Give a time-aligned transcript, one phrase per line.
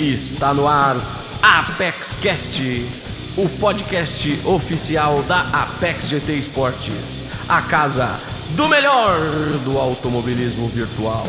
[0.00, 0.96] Está no ar
[1.42, 2.58] Apex Cast,
[3.36, 8.18] o podcast oficial da Apex GT Esportes, a casa
[8.56, 9.20] do melhor
[9.62, 11.26] do automobilismo virtual.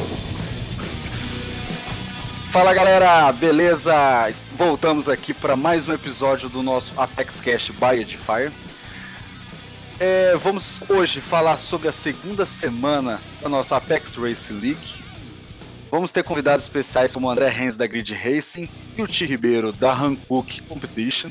[2.50, 3.94] Fala galera, beleza?
[4.58, 8.54] Voltamos aqui para mais um episódio do nosso Apex Cash by Edifier.
[10.00, 15.11] É, vamos hoje falar sobre a segunda semana da nossa Apex Race League.
[15.92, 19.74] Vamos ter convidados especiais como o André Renz da Grid Racing e o Ti Ribeiro
[19.74, 21.30] da Hankook Competition.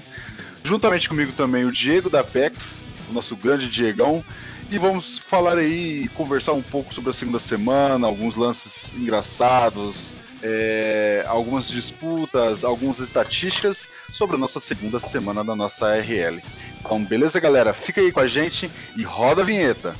[0.63, 4.23] Juntamente comigo também o Diego da Apex, o nosso grande Diegão.
[4.71, 11.25] E vamos falar aí, conversar um pouco sobre a segunda semana, alguns lances engraçados, é,
[11.27, 16.43] algumas disputas, algumas estatísticas sobre a nossa segunda semana da nossa RL.
[16.79, 17.73] Então, beleza, galera?
[17.73, 19.95] Fica aí com a gente e roda a vinheta.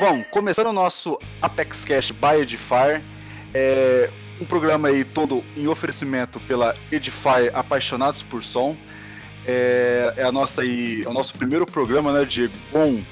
[0.00, 3.02] Bom, começando o nosso Apex Cash by Edifier,
[3.52, 4.08] é
[4.40, 8.76] um programa aí todo em oferecimento pela Edifier Apaixonados por Som.
[9.44, 12.54] É, é a nossa aí, é o nosso primeiro programa, né, Diego?
[12.70, 13.02] Bom,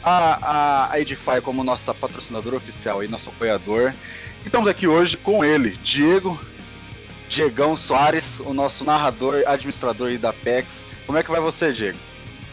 [0.00, 3.92] a, a, a Edify como nossa patrocinadora oficial e nosso apoiador.
[4.44, 6.38] E estamos aqui hoje com ele, Diego,
[7.28, 10.86] Diegão Soares, o nosso narrador, administrador da PEX.
[11.04, 11.98] Como é que vai você, Diego?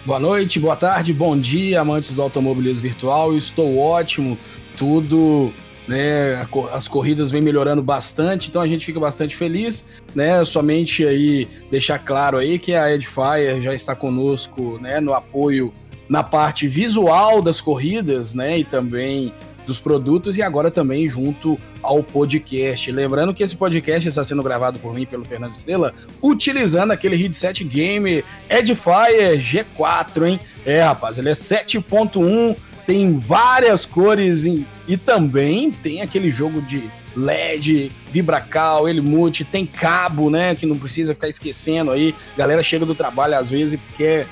[0.06, 3.38] Boa noite, boa tarde, bom dia, amantes do automobilismo virtual.
[3.38, 4.38] estou ótimo,
[4.78, 5.50] tudo,
[5.88, 6.46] né?
[6.74, 10.44] As corridas vêm melhorando bastante, então a gente fica bastante feliz, né?
[10.44, 15.00] Somente aí deixar claro aí que a Edifier já está conosco, né?
[15.00, 15.74] No apoio
[16.10, 18.60] na parte visual das corridas, né?
[18.60, 19.34] E também
[19.66, 22.92] dos produtos e agora também junto ao podcast.
[22.92, 27.64] Lembrando que esse podcast está sendo gravado por mim pelo Fernando Estrela, utilizando aquele headset
[27.64, 30.40] game Edifier G4, hein?
[30.66, 32.56] É, rapaz, ele é 7.1,
[32.86, 36.84] tem várias cores e, e também tem aquele jogo de
[37.16, 40.56] LED, vibracal, ele mute, tem cabo, né?
[40.56, 42.14] Que não precisa ficar esquecendo aí.
[42.38, 44.28] Galera chega do trabalho às vezes e quer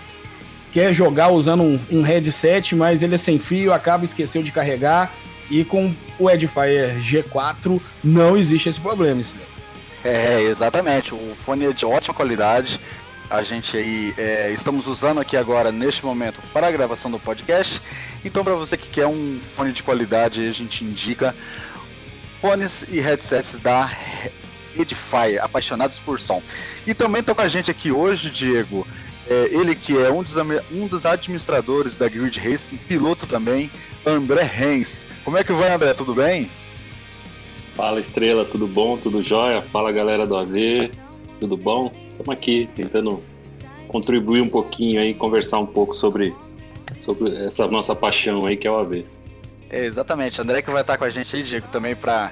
[0.71, 5.13] quer jogar usando um, um, headset, mas ele é sem fio, acaba esqueceu de carregar.
[5.51, 9.19] E com o Edifier G4 não existe esse problema.
[9.19, 9.35] Isso
[10.03, 11.13] é, exatamente.
[11.13, 12.79] O fone é de ótima qualidade.
[13.29, 17.81] A gente aí é, estamos usando aqui agora, neste momento, para a gravação do podcast.
[18.25, 21.35] Então, para você que quer um fone de qualidade, a gente indica
[22.41, 23.91] fones e headsets da
[24.75, 26.41] Edifier, apaixonados por som.
[26.87, 28.87] E também estão com a gente aqui hoje, Diego,
[29.27, 30.35] é, ele que é um dos,
[30.71, 33.69] um dos administradores da Grid Racing, piloto também,
[34.05, 35.05] André Renz.
[35.23, 35.93] Como é que vai, André?
[35.93, 36.49] Tudo bem?
[37.75, 38.97] Fala, Estrela, tudo bom?
[38.97, 39.61] Tudo jóia?
[39.61, 40.91] Fala, galera do AV,
[41.39, 41.91] tudo bom?
[42.11, 43.23] Estamos aqui tentando
[43.87, 46.33] contribuir um pouquinho aí, conversar um pouco sobre,
[46.99, 49.05] sobre essa nossa paixão aí que é o AV.
[49.69, 52.31] É, exatamente, André que vai estar com a gente aí, Diego, também para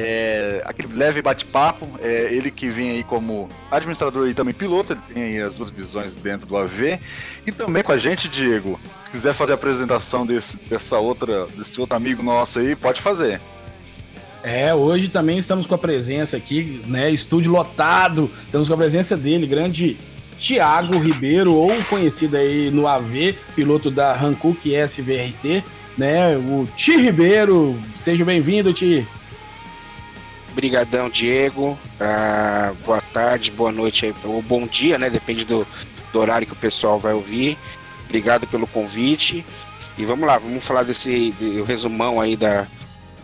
[0.00, 5.00] é, aquele leve bate-papo, é, ele que vem aí como administrador e também piloto, ele
[5.12, 7.00] tem aí as duas visões dentro do AV.
[7.44, 11.80] E também com a gente, Diego, se quiser fazer a apresentação desse, dessa outra, desse
[11.80, 13.40] outro amigo nosso aí, pode fazer.
[14.44, 17.10] É, hoje também estamos com a presença aqui, né?
[17.10, 19.96] Estúdio lotado, estamos com a presença dele, grande
[20.38, 25.64] Tiago Ribeiro, ou conhecido aí no AV, piloto da Hankook SVRT,
[25.98, 26.36] né?
[26.36, 29.04] O Ti Ribeiro, seja bem-vindo, Ti.
[30.58, 31.78] Obrigadão, Diego.
[32.00, 35.08] Ah, boa tarde, boa noite ou bom dia, né?
[35.08, 35.64] Depende do,
[36.12, 37.56] do horário que o pessoal vai ouvir.
[38.06, 39.46] Obrigado pelo convite.
[39.96, 42.66] E vamos lá, vamos falar desse de, resumão aí da,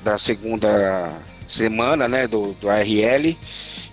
[0.05, 1.12] da segunda
[1.49, 2.28] semana, né?
[2.28, 3.37] Do, do ARL.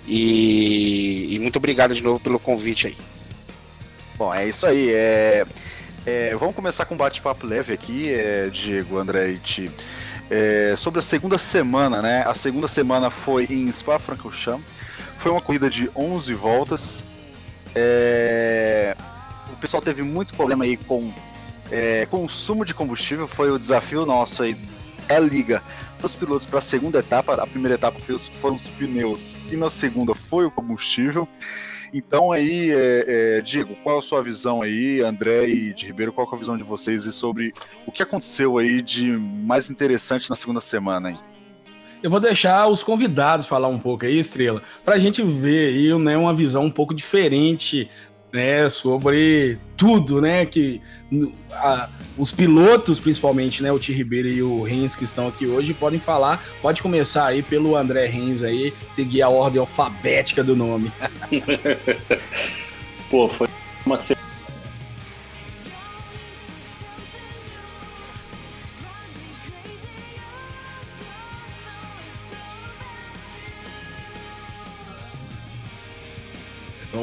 [0.08, 2.98] E, e muito obrigado de novo pelo convite aí.
[4.20, 4.92] Bom, é isso aí.
[4.92, 5.48] É,
[6.06, 9.72] é, vamos começar com um bate-papo leve aqui, é, Diego, André e Ti.
[10.34, 12.24] É, sobre a segunda semana, né?
[12.26, 14.66] A segunda semana foi em Spa-Francorchamps.
[15.20, 17.04] Foi uma corrida de 11 voltas.
[17.76, 18.96] É,
[19.52, 21.12] o pessoal teve muito problema aí com
[21.70, 23.28] é, consumo de combustível.
[23.28, 24.56] Foi o desafio nosso aí
[25.06, 25.62] da liga
[26.02, 27.34] os pilotos para a segunda etapa.
[27.34, 28.00] A primeira etapa
[28.40, 31.28] foram os pneus e na segunda foi o combustível.
[31.94, 33.06] Então aí, é,
[33.38, 36.58] é, Diego, qual a sua visão aí, André e de Ribeiro, qual é a visão
[36.58, 37.54] de vocês e sobre
[37.86, 41.20] o que aconteceu aí de mais interessante na segunda semana, hein?
[42.02, 46.00] Eu vou deixar os convidados falar um pouco aí, Estrela, para a gente ver aí
[46.00, 47.88] né, uma visão um pouco diferente
[48.34, 50.82] né, sobre tudo, né, que
[51.52, 55.74] a, os pilotos, principalmente, né, o Ti Ribeiro e o Renz que estão aqui hoje,
[55.74, 56.44] podem falar.
[56.62, 60.92] Pode começar aí pelo André Renz aí, seguir a ordem alfabética do nome.
[63.10, 63.48] Pô, foi
[63.86, 64.21] uma estão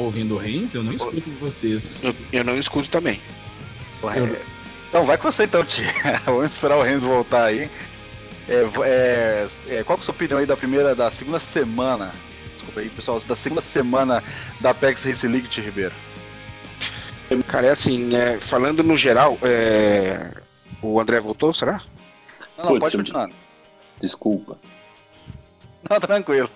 [0.09, 0.73] ouvindo o Reis?
[0.73, 2.01] Eu não escuto vocês.
[2.03, 3.21] Eu, eu não escuto também.
[4.15, 4.37] Eu...
[4.89, 5.85] Então vai com você então, Tia.
[6.25, 7.69] Vamos esperar o Renzo voltar aí.
[8.47, 12.11] É, é, é, qual que é a sua opinião aí da primeira, da segunda semana?
[12.53, 14.23] Desculpa aí, pessoal, da segunda semana
[14.59, 15.93] da PEX Race League, Tia Ribeiro.
[17.47, 20.31] Cara, é assim, é, falando no geral, é,
[20.81, 21.83] o André voltou, será?
[22.57, 23.29] Não, não, pode continuar.
[24.01, 24.57] Desculpa.
[25.89, 26.49] Não, tranquilo.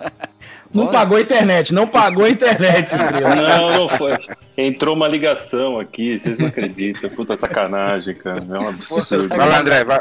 [0.74, 0.98] Não Nossa.
[0.98, 3.36] pagou a internet, não pagou a internet, Estrela.
[3.36, 4.18] Não, não foi.
[4.58, 7.10] Entrou uma ligação aqui, vocês não acreditam.
[7.10, 8.46] Puta sacanagem, cara.
[8.48, 9.28] É um absurdo.
[9.30, 10.00] Vai lá, André, vai,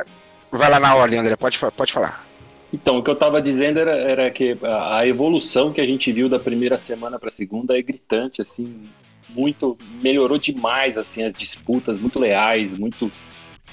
[0.50, 2.24] vai lá na ordem, André, pode, pode falar.
[2.72, 6.28] Então, o que eu estava dizendo era, era, que a evolução que a gente viu
[6.28, 8.88] da primeira semana para a segunda é gritante, assim,
[9.28, 13.12] muito melhorou demais, assim, as disputas muito leais, muito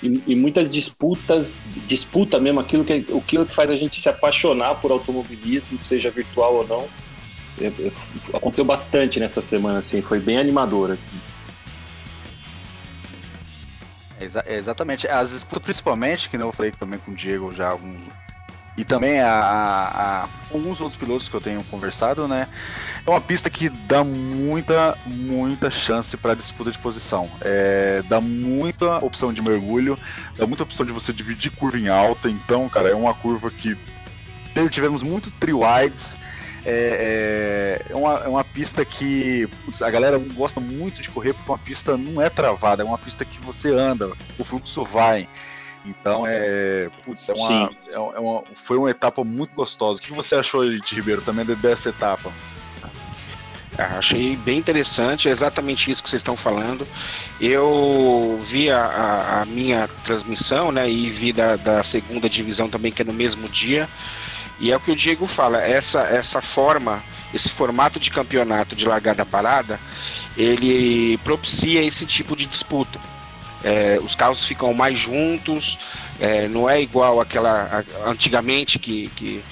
[0.02, 1.56] e, e, muitas disputas,
[1.86, 6.56] disputa mesmo, aquilo que, o que faz a gente se apaixonar por automobilismo, seja virtual
[6.56, 6.88] ou não.
[7.60, 7.92] É, é,
[8.34, 11.10] aconteceu bastante nessa semana, assim, foi bem animador, assim.
[14.48, 15.08] Exatamente.
[15.08, 18.02] As disputas, principalmente, que eu falei também com o Diego já alguns
[18.80, 22.48] e também a, a, a, alguns outros pilotos que eu tenho conversado, né?
[23.06, 27.30] É uma pista que dá muita, muita chance para disputa de posição.
[27.42, 30.00] É, dá muita opção de mergulho,
[30.38, 32.30] dá muita opção de você dividir curva em alta.
[32.30, 33.78] Então, cara, é uma curva que
[34.72, 36.18] tivemos muitos tri-wides.
[36.64, 41.34] É, é, é, uma, é uma pista que putz, a galera gosta muito de correr
[41.34, 45.28] porque uma pista não é travada, é uma pista que você anda, o fluxo vai.
[45.86, 46.90] Então é.
[47.04, 50.00] Putz, é uma, é, é uma, foi uma etapa muito gostosa.
[50.00, 52.32] O que você achou, de Ribeiro, também dessa etapa?
[53.78, 56.86] Ah, achei bem interessante, é exatamente isso que vocês estão falando.
[57.40, 62.92] Eu vi a, a, a minha transmissão, né, e vi da, da, segunda divisão também,
[62.92, 63.88] que é no mesmo dia.
[64.60, 67.02] E é o que o Diego fala, essa, essa forma,
[67.34, 69.80] esse formato de campeonato de largada parada,
[70.36, 73.00] ele propicia esse tipo de disputa
[73.64, 75.78] é, os carros ficam mais juntos,
[76.20, 79.44] é, não é igual aquela antigamente que, que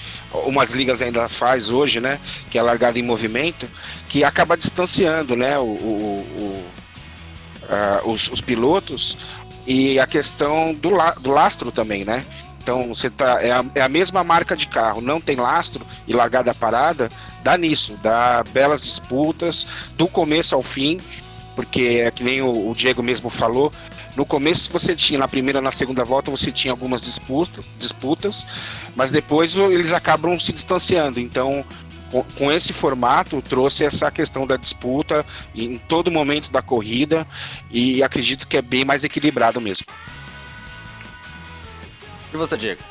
[0.46, 2.20] umas ligas ainda faz hoje, né?
[2.50, 3.68] Que é largada em movimento,
[4.08, 5.58] que acaba distanciando, né?
[5.58, 6.64] O, o,
[8.04, 9.18] o os, os, pilotos
[9.66, 12.24] e a questão do, la, do lastro também, né?
[12.62, 16.12] Então você tá é a, é a, mesma marca de carro, não tem lastro e
[16.12, 17.10] largada parada,
[17.42, 19.66] dá nisso, dá belas disputas
[19.96, 21.00] do começo ao fim,
[21.56, 23.72] porque é que nem o, o Diego mesmo falou,
[24.18, 28.44] no começo você tinha, na primeira e na segunda volta, você tinha algumas disputas, disputas
[28.96, 31.20] mas depois eles acabam se distanciando.
[31.20, 31.64] Então,
[32.10, 35.24] com, com esse formato, trouxe essa questão da disputa
[35.54, 37.24] em todo momento da corrida
[37.70, 39.86] e acredito que é bem mais equilibrado mesmo.
[42.34, 42.82] E você, Diego?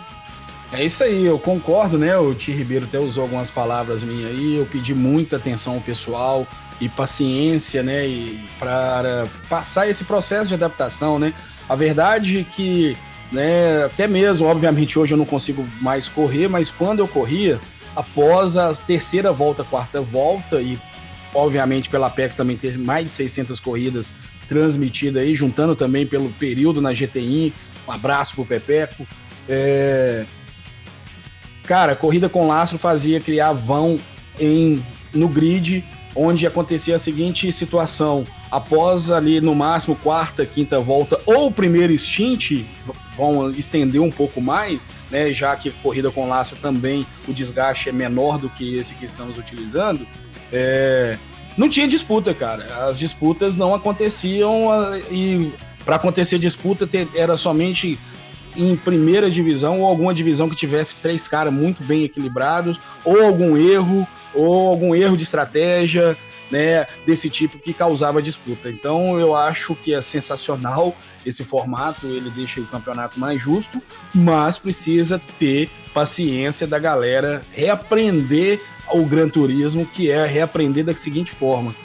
[0.72, 2.18] É isso aí, eu concordo, né?
[2.18, 6.48] O Ti Ribeiro até usou algumas palavras minhas aí, eu pedi muita atenção ao pessoal
[6.80, 11.34] e paciência, né, e para passar esse processo de adaptação, né?
[11.68, 12.96] A verdade é que,
[13.32, 17.60] né, até mesmo, obviamente hoje eu não consigo mais correr, mas quando eu corria,
[17.96, 20.80] após a terceira volta, quarta volta e
[21.34, 24.14] obviamente pela Apex também ter mais de 600 corridas
[24.48, 29.06] transmitidas aí, juntando também pelo período na GT Inks, um abraço pro Pepeco.
[29.48, 30.26] É...
[31.64, 34.00] Cara, corrida com lastro fazia criar vão
[34.40, 35.84] em, no grid
[36.18, 42.66] onde acontecia a seguinte situação: após ali no máximo quarta, quinta volta ou primeiro stint,
[43.16, 45.32] vão estender um pouco mais, né?
[45.32, 49.38] Já que corrida com laço também o desgaste é menor do que esse que estamos
[49.38, 50.08] utilizando.
[50.52, 51.18] É...
[51.58, 52.88] Não tinha disputa, cara.
[52.88, 55.52] As disputas não aconteciam ah, e
[55.84, 57.98] para acontecer disputa era somente
[58.58, 63.56] em primeira divisão ou alguma divisão que tivesse três caras muito bem equilibrados, ou algum
[63.56, 66.18] erro, ou algum erro de estratégia,
[66.50, 68.70] né, desse tipo que causava disputa.
[68.70, 70.96] Então eu acho que é sensacional
[71.26, 73.82] esse formato, ele deixa o campeonato mais justo,
[74.14, 78.62] mas precisa ter paciência da galera reaprender
[78.92, 81.76] o Gran Turismo, que é reaprender da seguinte forma: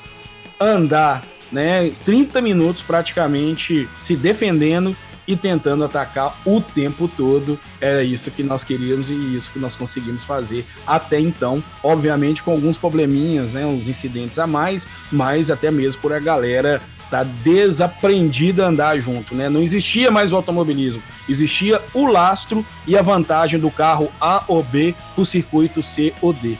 [0.60, 7.58] andar, né, 30 minutos praticamente se defendendo e tentando atacar o tempo todo.
[7.80, 11.62] Era isso que nós queríamos e isso que nós conseguimos fazer até então.
[11.82, 16.80] Obviamente com alguns probleminhas, né, uns incidentes a mais, mas até mesmo por a galera
[17.10, 19.50] tá desaprendida a andar junto, né?
[19.50, 24.62] Não existia mais o automobilismo, existia o lastro e a vantagem do carro A ou
[24.62, 26.56] B o circuito C ou D.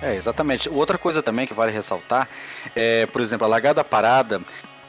[0.00, 0.68] É, exatamente.
[0.68, 2.28] Outra coisa também que vale ressaltar
[2.74, 4.40] é, por exemplo, a largada parada,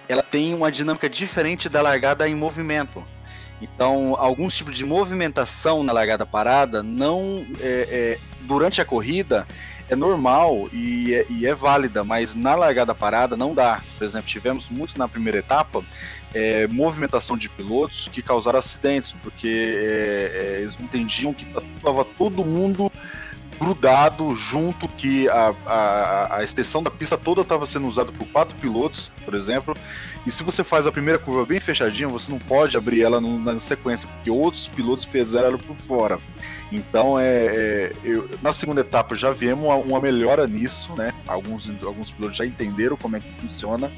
[0.08, 3.04] ela tem uma dinâmica diferente da largada em movimento.
[3.62, 9.48] Então, alguns tipos de movimentação na largada parada não é, é, durante a corrida
[9.90, 13.82] é normal e é, e é, válida, mas na largada parada não dá.
[13.98, 15.84] Por exemplo, tivemos muito na primeira etapa
[16.34, 21.48] é, movimentação de pilotos que causaram acidentes, porque é, é eles entendiam que
[21.78, 22.92] estava todo mundo
[23.60, 28.56] grudado junto, que a, a, a extensão da pista toda estava sendo usada por quatro
[28.58, 29.76] pilotos, por exemplo,
[30.28, 33.40] e se você faz a primeira curva bem fechadinha, você não pode abrir ela no,
[33.40, 36.18] na sequência, porque outros pilotos fizeram ela por fora.
[36.70, 41.14] Então, é, é eu, na segunda etapa já vemos uma, uma, melhora nisso, né?
[41.26, 43.90] Alguns, alguns pilotos já entenderam como é que funciona,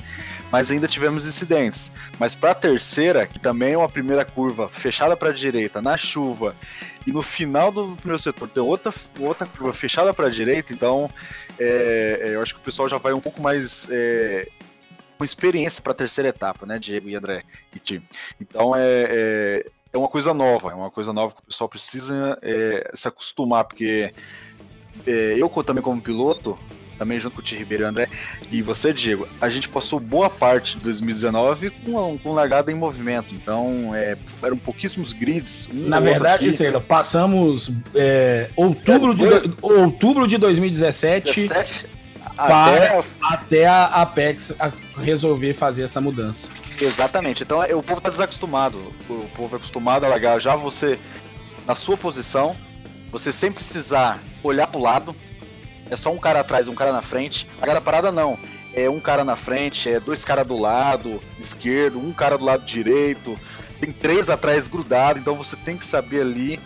[0.52, 1.92] mas ainda tivemos incidentes.
[2.18, 5.98] Mas para a terceira, que também é uma primeira curva fechada para a direita, na
[5.98, 6.56] chuva,
[7.06, 11.10] e no final do primeiro setor tem outra, outra curva fechada para a direita, então
[11.60, 14.48] é, é, eu acho que o pessoal já vai um pouco mais é,
[15.20, 17.44] uma experiência para a terceira etapa, né, Diego e André
[17.76, 18.02] e Tim.
[18.40, 22.38] Então é, é, é, uma coisa nova, é uma coisa nova que o pessoal precisa
[22.42, 24.14] é, se acostumar, porque
[25.06, 26.58] é, eu também como piloto,
[27.00, 28.10] também junto com o Tim Ribeiro e o André,
[28.52, 33.34] e você, Diego, a gente passou boa parte de 2019 com, com largada em movimento,
[33.34, 35.68] então é, eram pouquíssimos grids.
[35.74, 39.24] Um Na verdade, Estrela, passamos é, outubro, de,
[39.62, 42.00] outubro de 2017 17?
[42.36, 44.54] para até, a Apex
[44.98, 46.50] resolver fazer essa mudança.
[46.80, 47.44] Exatamente.
[47.44, 48.78] Então é, o povo está desacostumado.
[49.10, 50.98] O povo é acostumado a largar já você
[51.66, 52.56] na sua posição,
[53.12, 55.16] você sem precisar olhar para o lado.
[55.90, 57.48] É só um cara atrás e um cara na frente.
[57.62, 58.38] A cada parada não.
[58.74, 62.64] É um cara na frente, é dois caras do lado esquerdo, um cara do lado
[62.64, 63.38] direito.
[63.80, 66.60] Tem três atrás grudado, então você tem que saber ali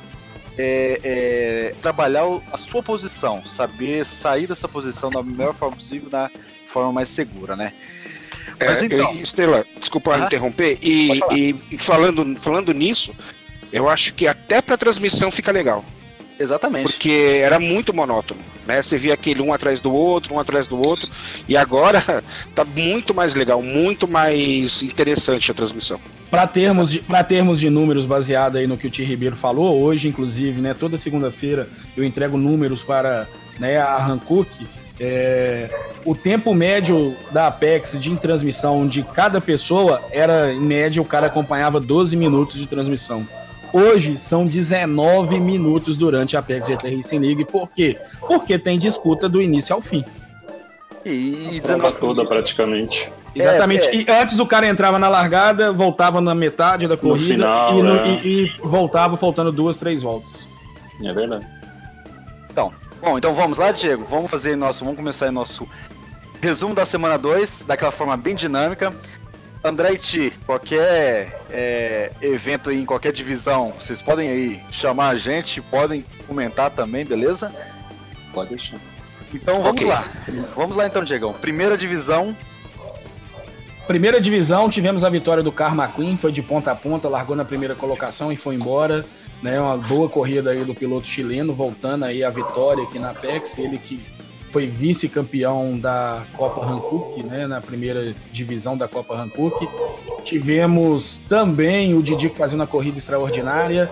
[0.58, 6.30] é, é, trabalhar a sua posição, saber sair dessa posição da melhor forma possível, da
[6.68, 7.74] forma mais segura, né?
[8.60, 9.16] Mas é, então.
[9.16, 10.78] Estrela, desculpa interromper.
[10.82, 13.14] E, e, falando, falando nisso,
[13.72, 15.84] eu acho que até para transmissão fica legal.
[16.40, 16.92] Exatamente.
[16.92, 18.82] Porque era muito monótono, né?
[18.82, 21.10] Você via aquele um atrás do outro, um atrás do outro,
[21.48, 22.24] e agora
[22.56, 26.00] tá muito mais legal, muito mais interessante a transmissão.
[26.30, 30.08] Para termos, de, termos de números baseado aí no que o Tio Ribeiro falou, hoje,
[30.08, 33.28] inclusive, né, toda segunda-feira eu entrego números para
[33.60, 34.50] né, a Hankook.
[35.00, 35.70] É,
[36.06, 41.28] o tempo médio da Apex de transmissão de cada pessoa era, em média, o cara
[41.28, 43.28] acompanhava 12 minutos de transmissão.
[43.74, 47.46] Hoje são 19 minutos durante a Apex GT Racing League.
[47.46, 47.98] Por quê?
[48.22, 50.06] Porque tem disputa do início ao fim.
[51.04, 53.12] E 19 toda praticamente.
[53.36, 53.88] Exatamente.
[53.88, 53.96] É, é.
[53.96, 57.96] E antes o cara entrava na largada, voltava na metade da corrida final, e, no,
[57.96, 58.08] é.
[58.08, 60.48] e, e, voltava faltando duas, três voltas.
[61.04, 61.46] É verdade.
[62.52, 64.06] Então, bom, então vamos lá, Diego.
[64.08, 64.86] Vamos fazer nosso.
[64.86, 65.68] Vamos começar nosso
[66.40, 68.94] resumo da semana 2, daquela forma bem dinâmica.
[69.64, 75.16] André e Ti, qualquer é, evento aí em qualquer divisão, vocês podem aí chamar a
[75.16, 77.50] gente, podem comentar também, beleza?
[78.34, 78.78] Pode deixar.
[79.34, 79.88] Então vamos okay.
[79.88, 80.06] lá.
[80.54, 81.32] Vamos lá então, Diegão.
[81.32, 82.36] Primeira divisão.
[83.88, 87.46] Primeira divisão, tivemos a vitória do Karma Queen, foi de ponta a ponta, largou na
[87.46, 89.06] primeira colocação e foi embora.
[89.42, 93.58] Né, uma boa corrida aí do piloto chileno, voltando aí a vitória aqui na Apex,
[93.58, 94.02] ele que
[94.54, 99.68] foi vice-campeão da Copa Hankook, né, na primeira divisão da Copa Hankook.
[100.24, 103.92] Tivemos também o Didi fazendo uma corrida extraordinária.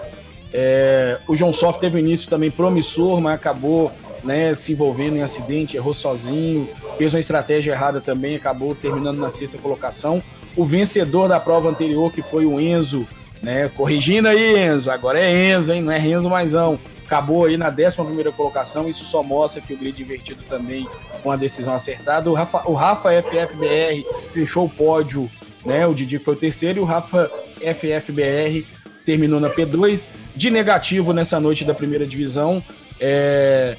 [0.53, 3.91] É, o João Soft teve um início também promissor, mas acabou
[4.23, 9.31] né, se envolvendo em acidente, errou sozinho, fez uma estratégia errada também, acabou terminando na
[9.31, 10.21] sexta colocação.
[10.55, 13.07] O vencedor da prova anterior, que foi o Enzo,
[13.41, 16.77] né, corrigindo aí, Enzo, agora é Enzo, hein, não é Renzo mais não
[17.11, 18.87] acabou aí na 11 colocação.
[18.87, 20.87] Isso só mostra que o grid invertido também
[21.21, 22.31] com a decisão acertada.
[22.31, 25.29] O Rafa, o Rafa FFBR fechou o pódio,
[25.65, 25.85] né?
[25.85, 28.65] O Didi foi o terceiro e o Rafa FFBR
[29.05, 30.07] terminou na P2.
[30.33, 32.63] De negativo nessa noite da primeira divisão,
[32.97, 33.75] é,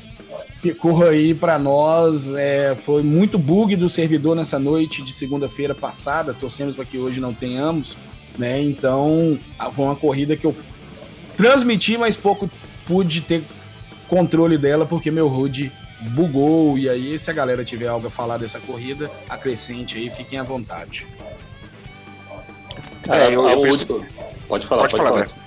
[0.61, 2.35] ficou aí para nós.
[2.35, 6.35] É, foi muito bug do servidor nessa noite de segunda-feira passada.
[6.35, 7.97] Torcemos para que hoje não tenhamos.
[8.39, 8.61] Né?
[8.61, 9.39] Então,
[9.75, 10.55] foi uma corrida que eu
[11.35, 12.51] transmiti, mas pouco
[12.87, 13.45] pude ter
[14.09, 15.73] controle dela porque meu HUD
[16.11, 16.79] bugou.
[16.79, 20.43] E aí, se a galera tiver algo a falar dessa corrida, acrescente aí, fiquem à
[20.43, 21.07] vontade.
[23.03, 23.61] Cara, é, eu, eu.
[23.61, 24.07] Pode falar,
[24.49, 25.29] pode, pode falar.
[25.29, 25.43] falar.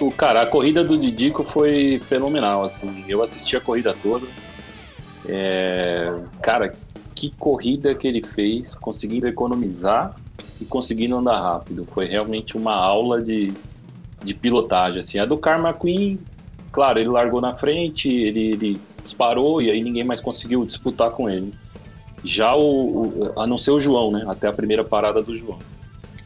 [0.00, 3.04] O, cara, a corrida do Didico foi fenomenal, assim.
[3.08, 4.26] Eu assisti a corrida toda.
[5.28, 6.72] É, cara,
[7.14, 10.14] que corrida que ele fez, conseguindo economizar
[10.60, 11.86] e conseguindo andar rápido.
[11.92, 13.52] Foi realmente uma aula de,
[14.26, 15.00] de pilotagem.
[15.00, 15.18] Assim.
[15.18, 16.18] A do Karma Queen,
[16.72, 21.30] claro, ele largou na frente, ele, ele disparou e aí ninguém mais conseguiu disputar com
[21.30, 21.54] ele.
[22.24, 24.24] Já o, o, a não ser o João, né?
[24.26, 25.58] Até a primeira parada do João.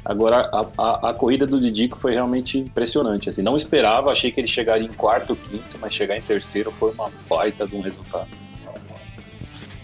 [0.02, 3.28] Agora, a, a, a, corrida do Didico foi realmente impressionante.
[3.28, 6.90] Assim, não esperava, achei que ele chegaria em quarto, quinto, mas chegar em terceiro foi
[6.92, 8.28] uma baita de um resultado.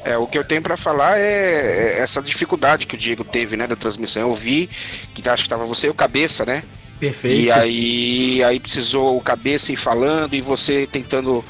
[0.03, 3.57] É, o que eu tenho para falar é, é essa dificuldade que o Diego teve,
[3.57, 4.23] né, da transmissão.
[4.23, 4.71] Eu vi
[5.13, 6.63] que acho que tava você e o cabeça, né?
[6.99, 7.41] Perfeito.
[7.41, 11.45] E aí, aí precisou o cabeça ir falando e você tentando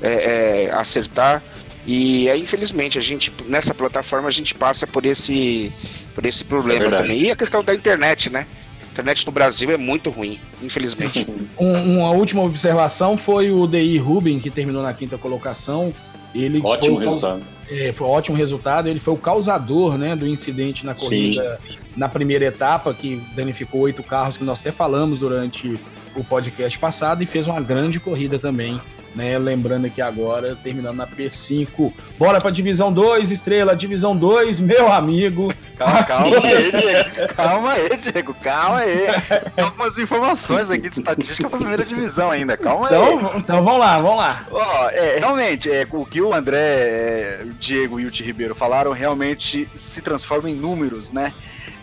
[0.00, 1.42] é, é, acertar.
[1.86, 5.72] E aí, infelizmente, a gente nessa plataforma a gente passa por esse
[6.14, 7.22] por esse problema É também.
[7.22, 8.46] E a questão da internet, né?
[8.82, 11.26] A internet no Brasil é muito ruim, infelizmente.
[11.58, 15.92] Um- uma última observação foi o DI Ruben, que terminou na quinta colocação.
[16.34, 17.42] Ele Ótimo foi resultado.
[17.70, 18.88] É, foi um ótimo resultado.
[18.88, 21.58] Ele foi o causador né, do incidente na corrida
[21.96, 25.78] na primeira etapa, que danificou oito carros, que nós até falamos durante
[26.14, 28.80] o podcast passado, e fez uma grande corrida também.
[29.14, 31.92] Né, lembrando aqui agora, terminando na P5.
[32.18, 35.52] Bora pra divisão 2, estrela, divisão 2, meu amigo.
[35.82, 37.34] Calma, calma aí, Diego.
[37.34, 38.34] Calma aí, Diego.
[38.34, 39.06] Calma aí.
[39.54, 42.56] Tem algumas informações aqui de estatística pra primeira divisão ainda.
[42.56, 42.94] Calma aí.
[42.94, 44.46] Então, então vamos lá, vamos lá.
[44.50, 48.54] Ó, é, realmente, é, o que o André, é, o Diego e o Ti Ribeiro
[48.54, 51.32] falaram realmente se transforma em números, né?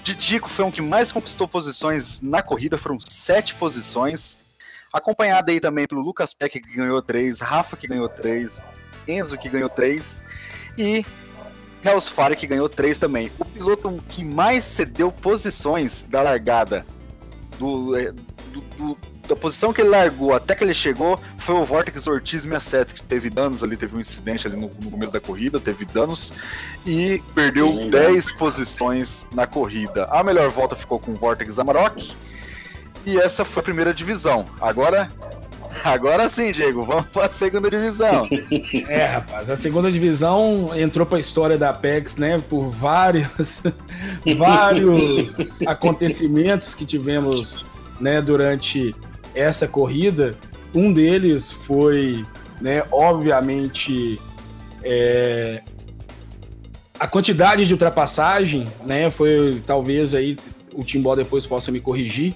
[0.04, 4.38] Didico foi um que mais conquistou posições na corrida, foram sete posições.
[4.92, 8.60] Acompanhado aí também pelo Lucas Peck, que ganhou três, Rafa, que ganhou três,
[9.08, 10.24] Enzo, que ganhou três,
[10.76, 11.06] e
[11.84, 13.32] Hellsfire, que ganhou três também.
[13.40, 16.86] O piloto que mais cedeu posições da largada,
[17.58, 21.64] do, é, do- do- da posição que ele largou até que ele chegou, foi o
[21.64, 25.20] Vortex Ortiz 67, que teve danos ali, teve um incidente ali no, no começo da
[25.20, 26.34] corrida, teve danos,
[26.84, 27.90] e perdeu Sim, legal.
[28.12, 30.06] 10 posições na corrida.
[30.06, 32.16] A melhor volta ficou com o Vortex Amarok,
[33.06, 34.46] e essa foi a primeira divisão.
[34.60, 35.12] Agora,
[35.84, 38.28] agora sim, Diego, vamos para a segunda divisão.
[38.88, 43.62] É, rapaz, a segunda divisão entrou para a história da Apex, né, por vários,
[44.38, 47.66] vários acontecimentos que tivemos,
[48.00, 48.94] né, durante
[49.36, 50.36] essa corrida.
[50.74, 52.26] Um deles foi,
[52.60, 54.20] né, obviamente,
[54.84, 55.62] é,
[57.00, 60.38] a quantidade de ultrapassagem, né, foi talvez aí
[60.74, 62.34] o Timbó depois possa me corrigir,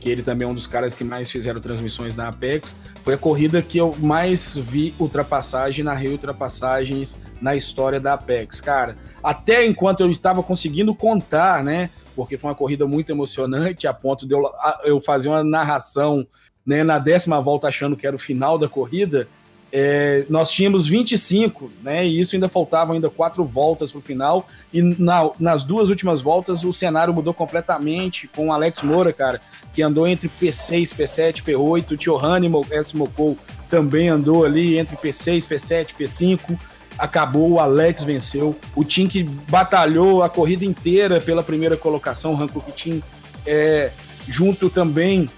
[0.00, 2.74] que ele também é um dos caras que mais fizeram transmissões na Apex.
[3.04, 8.60] Foi a corrida que eu mais vi ultrapassagem, narrei ultrapassagens na história da Apex.
[8.62, 11.90] Cara, até enquanto eu estava conseguindo contar, né?
[12.16, 14.50] Porque foi uma corrida muito emocionante, a ponto de eu,
[14.84, 16.26] eu fazer uma narração
[16.66, 19.28] né, na décima volta achando que era o final da corrida.
[19.72, 22.04] É, nós tínhamos 25, né?
[22.06, 24.48] E isso ainda faltavam ainda quatro voltas para o final.
[24.72, 29.40] E na- nas duas últimas voltas o cenário mudou completamente com o Alex Moura, cara,
[29.72, 31.92] que andou entre P6, P7, P8.
[31.92, 32.96] O Tio Hannibal, S.
[32.96, 36.58] Mocou, também andou ali entre P6, P7, P5.
[36.98, 38.56] Acabou, o Alex venceu.
[38.74, 43.00] O Tim que batalhou a corrida inteira pela primeira colocação, o Hankook Team,
[43.46, 43.90] é,
[44.28, 45.30] junto também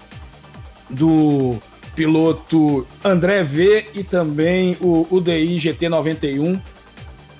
[0.89, 1.57] do
[1.95, 6.59] piloto André V e também o UDI GT91.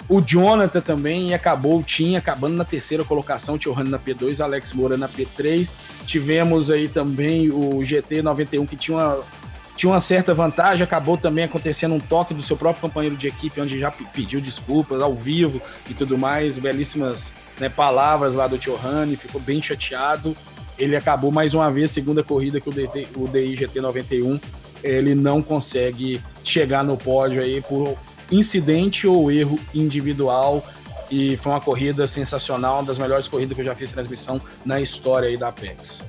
[0.10, 4.98] O Jonathan também acabou Team acabando na terceira colocação, Tio Rani na P2, Alex Moura
[4.98, 5.72] na P3.
[6.06, 9.20] Tivemos aí também o GT91 que tinha uma,
[9.78, 13.60] tinha uma certa vantagem, acabou também acontecendo um toque do seu próprio companheiro de equipe,
[13.62, 18.58] onde já pe- pediu desculpas ao vivo e tudo mais, belíssimas né, palavras lá do
[18.58, 20.36] Tio Rani, ficou bem chateado.
[20.78, 24.42] Ele acabou mais uma vez, segunda corrida que o, DT, o DI GT91,
[24.84, 27.96] ele não consegue chegar no pódio aí por
[28.32, 30.64] incidente ou erro individual.
[31.12, 34.82] E foi uma corrida sensacional, uma das melhores corridas que eu já fiz transmissão na
[34.82, 36.02] história aí da Apex.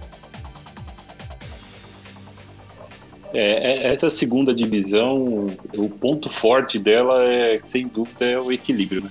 [3.35, 9.03] É, é- essa segunda divisão, o ponto forte dela é, sem dúvida, é o equilíbrio,
[9.03, 9.11] né?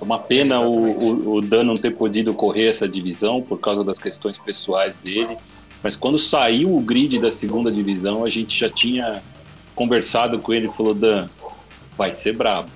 [0.00, 3.58] É uma pena É, o, o, o Dan não ter podido correr essa divisão por
[3.58, 5.36] causa das questões pessoais dele.
[5.82, 9.22] Mas quando saiu o grid da segunda divisão, a gente já tinha
[9.74, 11.28] conversado com ele e falou: Dan,
[11.96, 12.68] vai ser brabo.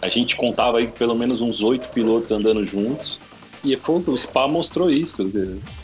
[0.00, 3.18] A gente contava aí pelo menos uns oito pilotos andando juntos.
[3.64, 5.30] E foi, o Spa mostrou isso: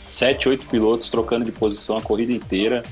[0.09, 2.83] sete, oito pilotos trocando de posição a corrida inteira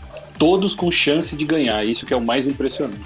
[0.42, 1.86] todos com chance de ganhar.
[1.86, 3.00] Isso que é o mais impressionante.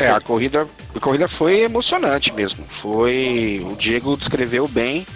[0.00, 2.64] É, a corrida, a corrida foi emocionante mesmo.
[2.68, 3.64] Foi.
[3.70, 5.06] O Diego descreveu bem.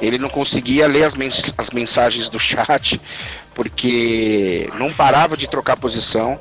[0.00, 3.00] Ele não conseguia ler as, mens- as mensagens do chat,
[3.54, 6.38] porque não parava de trocar posição.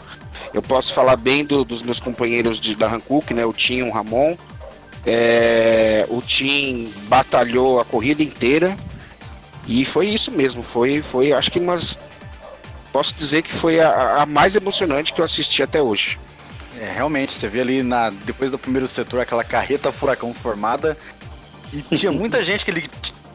[0.53, 3.45] Eu posso falar bem do- dos meus companheiros de, da Hankook, né?
[3.45, 4.37] O Tim, o Ramon.
[5.05, 8.77] É, o Tim batalhou a corrida inteira.
[9.67, 10.63] E foi isso mesmo.
[10.63, 11.99] Foi, foi acho que umas.
[12.93, 16.17] Posso dizer que foi a, a mais emocionante que eu assisti até hoje.
[16.79, 20.95] É, realmente, você vê ali na, depois do primeiro setor aquela carreta furacão formada
[21.73, 22.87] e tinha muita gente que ele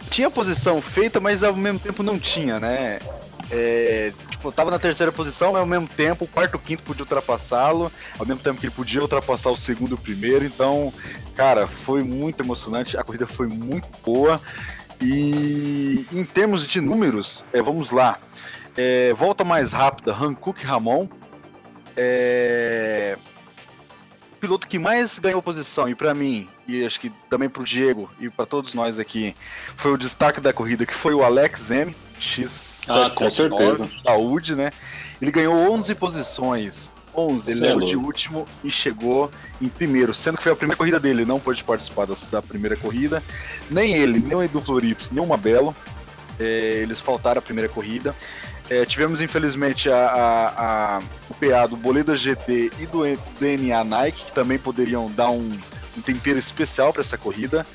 [0.09, 3.01] tinha posição feita, mas ao mesmo tempo não tinha, né?
[3.51, 7.03] É, tipo, tava na terceira posição, mas ao mesmo tempo o quarto, o quinto podia
[7.03, 10.45] ultrapassá-lo, ao mesmo tempo que ele podia ultrapassar o segundo e o primeiro.
[10.45, 10.93] Então,
[11.35, 12.97] cara, foi muito emocionante.
[12.97, 14.41] A corrida foi muito boa.
[15.01, 18.19] E em termos de números, é, vamos lá.
[18.77, 21.09] É, volta mais rápida, Hankook Ramon.
[21.97, 23.19] É,
[24.43, 28.11] piloto que mais ganhou posição, e para mim, e acho que também para o Diego
[28.19, 29.37] e para todos nós aqui,
[29.77, 34.73] foi o destaque da corrida, que foi o Alex M, X779, ah, da UD, né?
[35.21, 36.91] Ele ganhou 11 posições.
[37.15, 40.99] 11, ele levou de último e chegou em primeiro, sendo que foi a primeira corrida
[40.99, 43.23] dele, não pôde participar da, primeira corrida.
[43.71, 45.77] Nem ele, nem o Edu Florips, nem o Mabelo,
[46.41, 48.17] é, eles faltaram a primeira corrida.
[48.71, 53.03] É, tivemos, infelizmente, a, a, a, o PA do Boleda GT e do
[53.39, 55.59] DNA Nike, que também poderiam dar um,
[55.97, 57.67] um tempero especial para essa corrida.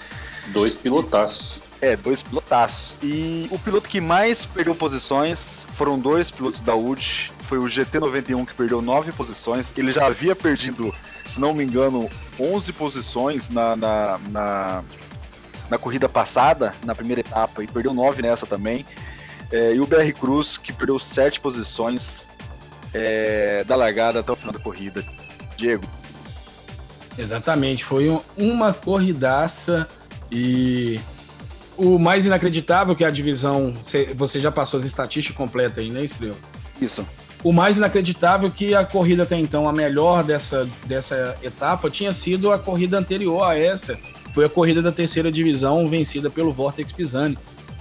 [0.48, 1.60] Dois pilotaços.
[1.82, 2.96] É, dois pilotaços.
[3.04, 7.32] E o piloto que mais perdeu posições foram dois pilotos da UD.
[7.42, 9.72] Foi o GT91 que perdeu nove posições.
[9.78, 10.94] Ele já havia perdido,
[11.26, 14.84] se não me engano, 11 posições na, na, na,
[15.70, 18.86] na corrida passada, na primeira etapa, e perdeu nove nessa também.
[19.52, 22.26] É, e o BR Cruz, que perdeu sete posições
[22.94, 25.06] é, da largada até o final da corrida.
[25.56, 25.86] Diego.
[27.18, 29.88] Exatamente, foi um, uma corridaça
[30.32, 31.00] e
[31.76, 33.74] o mais inacreditável que é a divisão.
[34.16, 36.36] Você já passou as estatísticas completas aí, né, Estrela?
[36.80, 37.06] Isso.
[37.44, 42.52] O mais inacreditável que a corrida até então, a melhor dessa, dessa etapa, tinha sido
[42.52, 43.98] a corrida anterior a essa.
[44.34, 47.38] Foi a corrida da terceira divisão vencida pelo Vortex Pisani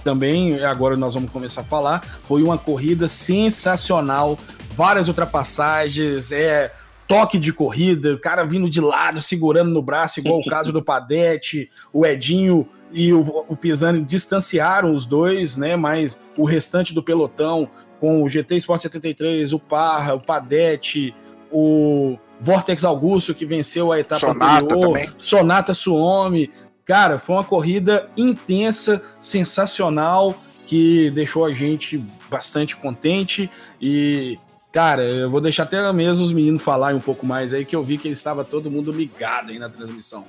[0.07, 4.39] também, agora nós vamos começar a falar, foi uma corrida sensacional,
[4.73, 6.71] várias ultrapassagens, é
[7.05, 10.81] toque de corrida, o cara vindo de lado, segurando no braço, igual o caso do
[10.81, 15.75] Padete, o Edinho e o, o Pisani distanciaram os dois, né?
[15.75, 21.13] Mas o restante do pelotão, com o GT Sport 73, o Parra, o Padete,
[21.51, 25.09] o Vortex Augusto, que venceu a etapa Sonata anterior, também.
[25.17, 26.49] Sonata Suomi,
[26.87, 33.49] Cara, foi uma corrida intensa, sensacional, que deixou a gente bastante contente
[33.81, 37.75] e Cara, eu vou deixar até mesmo os meninos falarem um pouco mais aí, que
[37.75, 40.25] eu vi que estava todo mundo ligado aí na transmissão.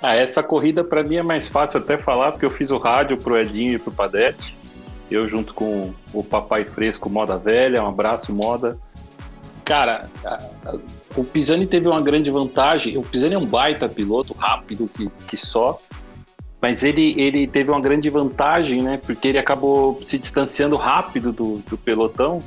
[0.00, 3.18] Ah, essa corrida para mim é mais fácil até falar, porque eu fiz o rádio
[3.18, 4.56] pro Edinho e pro Padete.
[5.10, 8.78] Eu junto com o Papai Fresco Moda Velha, um abraço, Moda.
[9.64, 10.08] Cara,
[11.16, 12.96] o Pisani teve uma grande vantagem.
[12.96, 15.80] O Pisani é um baita piloto, rápido que, que só.
[16.60, 18.96] Mas ele, ele teve uma grande vantagem, né?
[18.96, 22.38] Porque ele acabou se distanciando rápido do, do pelotão.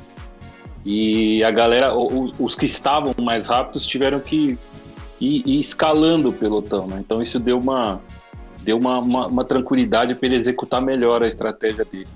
[0.84, 4.58] E a galera, os, os que estavam mais rápidos, tiveram que
[5.20, 6.98] ir, ir escalando o pelotão, né?
[7.04, 8.00] Então isso deu uma,
[8.62, 12.08] deu uma, uma, uma tranquilidade para ele executar melhor a estratégia dele.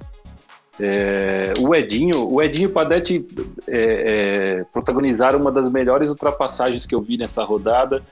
[0.82, 3.26] É, o Edinho, o Edinho e o Padete
[3.68, 8.02] é, é, protagonizaram uma das melhores ultrapassagens que eu vi nessa rodada,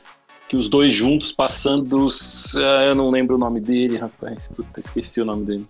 [0.50, 2.08] que os dois juntos passando,
[2.56, 5.66] ah, eu não lembro o nome dele, rapaz, puta, esqueci o nome dele.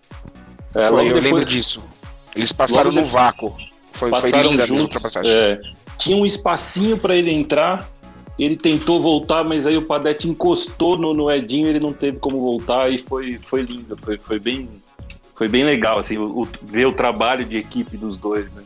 [0.75, 1.83] É, foi, eu depois, lembro disso.
[2.35, 3.55] Eles passaram no vácuo.
[3.93, 5.17] Foi, passaram foi juntos.
[5.25, 5.61] É,
[5.97, 7.89] tinha um espacinho para ele entrar.
[8.37, 12.41] Ele tentou voltar, mas aí o Padete encostou no, no Edinho, ele não teve como
[12.41, 14.69] voltar e foi, foi lindo, foi, foi bem,
[15.39, 18.63] foi bem legal, assim, o, o, ver o trabalho de equipe dos dois, né?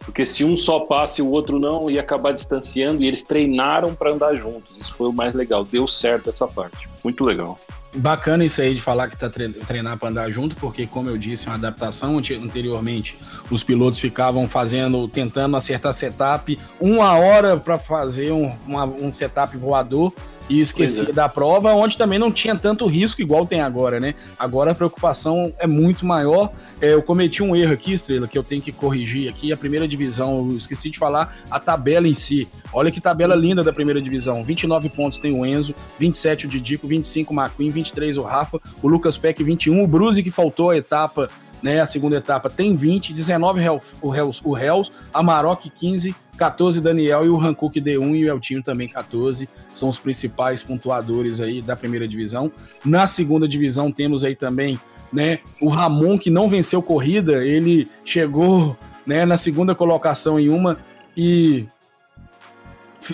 [0.00, 3.94] Porque se um só passe e o outro não, ia acabar distanciando e eles treinaram
[3.94, 4.74] para andar juntos.
[4.80, 5.62] Isso foi o mais legal.
[5.66, 6.88] Deu certo essa parte.
[7.04, 7.58] Muito legal.
[7.94, 11.46] Bacana isso aí de falar que tá treinar para andar junto, porque como eu disse,
[11.46, 13.18] é uma adaptação anteriormente,
[13.50, 19.56] os pilotos ficavam fazendo, tentando acertar setup uma hora para fazer um, uma, um setup
[19.58, 20.12] voador
[20.48, 21.12] e esquecia é.
[21.12, 24.14] da prova, onde também não tinha tanto risco igual tem agora, né?
[24.38, 26.52] Agora a preocupação é muito maior.
[26.80, 29.52] É, eu cometi um erro aqui, Estrela, que eu tenho que corrigir aqui.
[29.52, 32.48] A primeira divisão, eu esqueci de falar a tabela em si.
[32.72, 34.42] Olha que tabela linda da primeira divisão.
[34.42, 38.88] 29 pontos tem o Enzo, 27 o Didico, 25 o McQueen, 23 o Rafa, o
[38.88, 41.28] Lucas Peck 21, o Bruce que faltou a etapa
[41.62, 41.80] né?
[41.80, 43.60] A segunda etapa tem 20, 19
[44.00, 48.28] o Hells, o Hells, a Maroc 15, 14 Daniel e o Hankook D1 e o
[48.28, 52.50] Eltinho também 14, são os principais pontuadores aí da primeira divisão.
[52.84, 54.78] Na segunda divisão temos aí também,
[55.12, 60.78] né, o Ramon que não venceu corrida, ele chegou, né, na segunda colocação em uma
[61.16, 61.66] e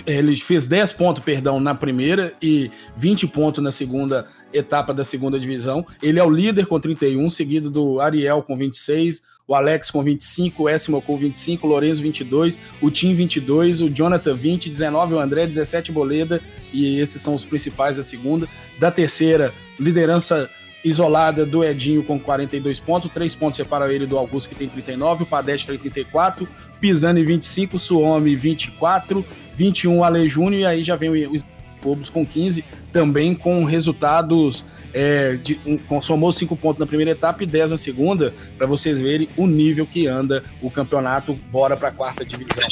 [0.05, 5.39] ele fez 10 pontos, perdão, na primeira e 20 pontos na segunda etapa da segunda
[5.39, 5.85] divisão.
[6.01, 10.63] Ele é o líder com 31, seguido do Ariel com 26, o Alex com 25,
[10.63, 15.19] o Essimo com 25, o Lorenzo 22, o Tim 22, o Jonathan 20, 19 o
[15.19, 16.41] André, 17 Boleda,
[16.73, 18.47] e esses são os principais da segunda.
[18.79, 20.49] Da terceira, liderança
[20.83, 25.23] isolada do Edinho com 42 pontos, 3 pontos separam ele do Augusto que tem 39,
[25.23, 26.47] o Padete tem 34,
[26.79, 31.43] Pisani 25, Suomi 24, 21 Ale Júnior e aí já vem os
[31.85, 37.43] Lobos com 15, também com resultados é, de, um, somou 5 pontos na primeira etapa
[37.43, 41.89] e 10 na segunda, para vocês verem o nível que anda o campeonato, bora para
[41.89, 42.63] a quarta divisão.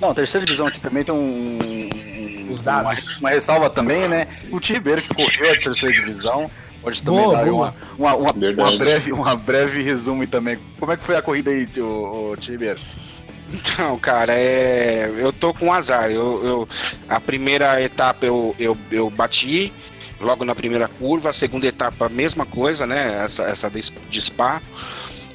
[0.00, 3.02] Não, a terceira divisão aqui também tem um, os dados.
[3.02, 4.26] Uma, uma, ressalva também, né?
[4.50, 6.50] O Tim Ribeiro que correu a terceira divisão.
[6.82, 7.74] Pode também boa, dar boa.
[7.98, 10.58] Uma, uma, uma, uma, breve, uma breve resumo também.
[10.78, 12.80] Como é que foi a corrida aí, o, o Tim Ribeiro?
[13.52, 15.10] Então, cara, é...
[15.16, 16.10] eu tô com azar.
[16.10, 16.68] Eu, eu...
[17.08, 19.72] A primeira etapa eu, eu, eu bati,
[20.20, 23.24] logo na primeira curva, a segunda etapa, a mesma coisa, né?
[23.24, 24.60] Essa, essa de Spa.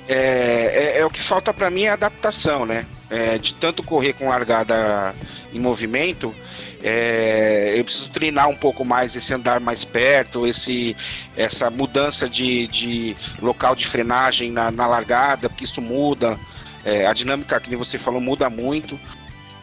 [0.07, 2.85] É, é, é o que falta para mim é adaptação, né?
[3.09, 5.15] É, de tanto correr com largada
[5.53, 6.33] em movimento,
[6.83, 10.95] é, eu preciso treinar um pouco mais esse andar mais perto, esse,
[11.35, 16.39] essa mudança de, de local de frenagem na, na largada, porque isso muda.
[16.83, 18.99] É, a dinâmica, que você falou, muda muito.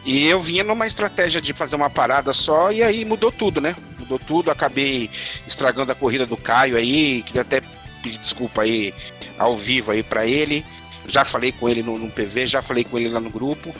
[0.05, 3.75] E eu vinha numa estratégia de fazer uma parada só e aí mudou tudo, né?
[3.99, 5.09] Mudou tudo, acabei
[5.45, 7.61] estragando a corrida do Caio aí, queria até
[8.01, 8.93] pedir desculpa aí
[9.37, 10.65] ao vivo aí para ele.
[11.07, 13.73] Já falei com ele no, no, PV, já falei com ele lá no grupo.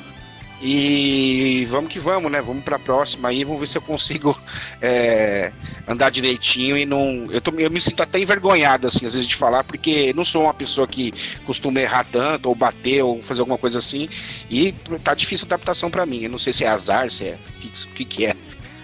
[0.61, 2.41] E vamos que vamos, né?
[2.41, 4.37] Vamos para a próxima aí, vamos ver se eu consigo
[4.81, 5.53] é,
[5.87, 7.27] andar direitinho e não.
[7.31, 10.43] Eu, tô, eu me sinto até envergonhado, assim, às vezes, de falar, porque não sou
[10.43, 11.13] uma pessoa que
[11.45, 14.09] costuma errar tanto, ou bater, ou fazer alguma coisa assim.
[14.49, 16.23] E tá difícil a adaptação para mim.
[16.23, 17.37] Eu não sei se é azar, se é.
[17.63, 18.35] O que, que, é.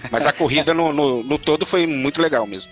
[0.10, 2.72] Mas a corrida no, no, no todo foi muito legal mesmo.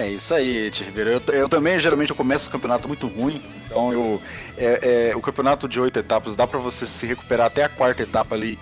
[0.00, 1.10] É isso aí, Tio Ribeiro.
[1.10, 3.42] Eu, eu, também, geralmente, eu começo o campeonato muito ruim.
[3.66, 4.22] Então, eu,
[4.56, 8.02] é, é, o campeonato de oito etapas dá para você se recuperar até a quarta
[8.02, 8.58] etapa ali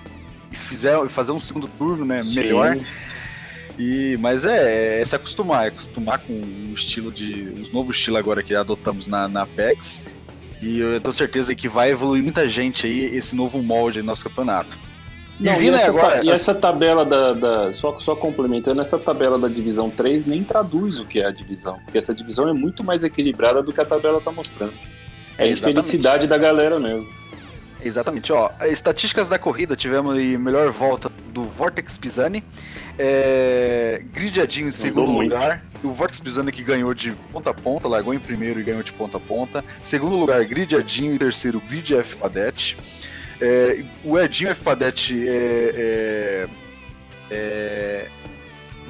[0.50, 2.24] e fizer, fazer um segundo turno, né?
[2.24, 2.34] Sim.
[2.34, 2.76] Melhor.
[3.78, 7.54] E, mas é, é, se acostumar, é acostumar com um estilo de.
[7.56, 10.00] um novo estilo agora que adotamos na, na Apex.
[10.60, 14.24] E eu tenho certeza que vai evoluir muita gente aí esse novo molde no nosso
[14.24, 14.76] campeonato.
[15.40, 19.38] Não, e, e, essa, agora, e essa tabela da, da, Só, só complementando, essa tabela
[19.38, 21.78] da divisão 3 nem traduz o que é a divisão.
[21.84, 24.72] Porque essa divisão é muito mais equilibrada do que a tabela está mostrando.
[25.36, 27.06] É, é a infelicidade da galera mesmo.
[27.84, 28.50] Exatamente, ó.
[28.66, 32.42] Estatísticas da corrida, tivemos aí melhor volta do Vortex Pisani.
[32.98, 35.64] É, Gridiadinho em segundo lugar.
[35.84, 38.92] O Vortex Pisani que ganhou de ponta a ponta, largou em primeiro e ganhou de
[38.92, 39.64] ponta a ponta.
[39.80, 42.76] Segundo lugar, Gridiadinho e terceiro, Grid F Padete.
[43.40, 44.62] É, o Edinho F.
[44.62, 46.48] Padete é, é,
[47.30, 48.08] é,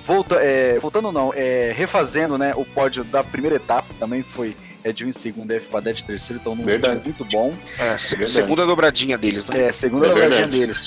[0.04, 5.10] volta, é, voltando não, é, refazendo né, o pódio da primeira etapa, também foi Edinho
[5.10, 5.68] em segundo, F.
[5.68, 7.02] Padete terceiro, então num verdade.
[7.04, 7.54] muito bom.
[7.78, 9.64] É, segunda dobradinha deles, né?
[9.64, 10.86] É, segunda dobradinha deles.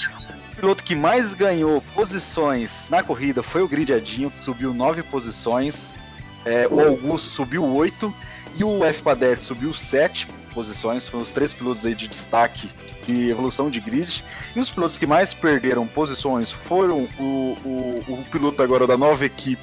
[0.54, 5.96] O piloto que mais ganhou posições na corrida foi o Gridiadinho, que subiu nove posições.
[6.44, 8.14] É, o Augusto subiu oito
[8.56, 9.04] e o F.
[9.04, 11.08] Padete subiu sete posições.
[11.08, 12.70] Foram os três pilotos aí de destaque
[13.06, 14.24] de evolução de grid.
[14.56, 19.26] E os pilotos que mais perderam posições foram o, o, o piloto agora da nova
[19.26, 19.62] equipe,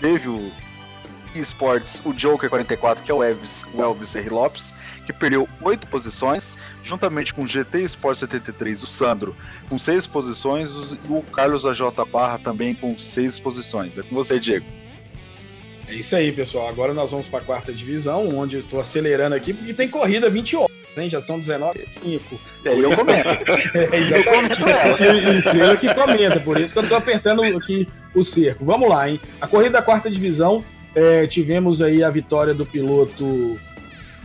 [0.00, 0.52] teve o
[1.34, 4.30] eSports, o Joker 44, que é o Elvis, o Elvis R.
[4.30, 9.36] Lopes, que perdeu oito posições, juntamente com o GT Sport 73, o Sandro,
[9.68, 13.98] com seis posições, e o Carlos AJ Barra também com seis posições.
[13.98, 14.66] É com você, Diego.
[15.88, 16.68] É isso aí, pessoal.
[16.68, 20.28] Agora nós vamos para a quarta divisão, onde eu estou acelerando aqui, porque tem corrida
[20.28, 21.08] 20 horas hein?
[21.08, 22.40] Já são 19 e 5.
[22.64, 23.28] É, eu comento.
[23.74, 25.34] é, exatamente.
[25.34, 28.64] E Estrela que comenta, por isso que eu estou apertando aqui o cerco.
[28.64, 29.20] Vamos lá, hein?
[29.40, 33.58] A corrida da quarta divisão, é, tivemos aí a vitória do piloto.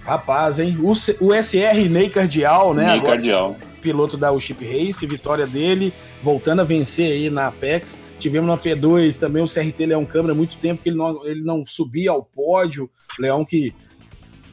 [0.04, 0.78] Rapaz, hein?
[0.82, 2.92] O, o SR Ney Cardial, né?
[2.92, 3.56] Ney Cardial.
[3.82, 5.92] Piloto da Chip Race, vitória dele,
[6.24, 7.98] voltando a vencer aí na Apex.
[8.22, 11.66] Tivemos na P2 também o CRT Leão Câmara, muito tempo que ele não, ele não
[11.66, 12.88] subia ao pódio.
[13.20, 13.74] Leão que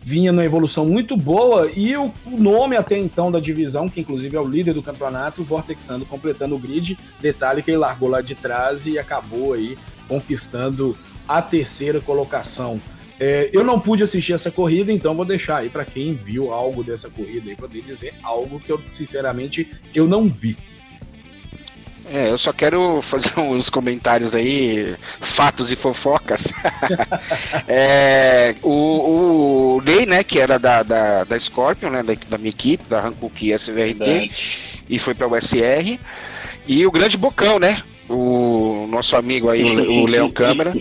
[0.02, 4.40] vinha numa evolução muito boa e o, nome até então da divisão, que inclusive é
[4.40, 6.98] o líder do campeonato, Vortexando completando o grid.
[7.20, 9.76] Detalhe que ele largou lá de trás e acabou aí
[10.08, 10.96] conquistando
[11.28, 12.80] a terceira colocação.
[13.20, 16.82] É, eu não pude assistir essa corrida, então vou deixar aí para quem viu algo
[16.82, 20.56] dessa corrida aí poder dizer algo que eu sinceramente eu não vi.
[22.10, 26.52] É, eu só quero fazer uns comentários aí, fatos e fofocas.
[27.68, 32.50] é, o, o Ney, né, que era da, da, da Scorpion, né, da, da minha
[32.50, 34.30] equipe, da Hankook SVRT,
[34.88, 35.98] e foi para o SR.
[36.66, 40.74] E o grande Bocão, né, o nosso amigo aí, o Leão Câmara.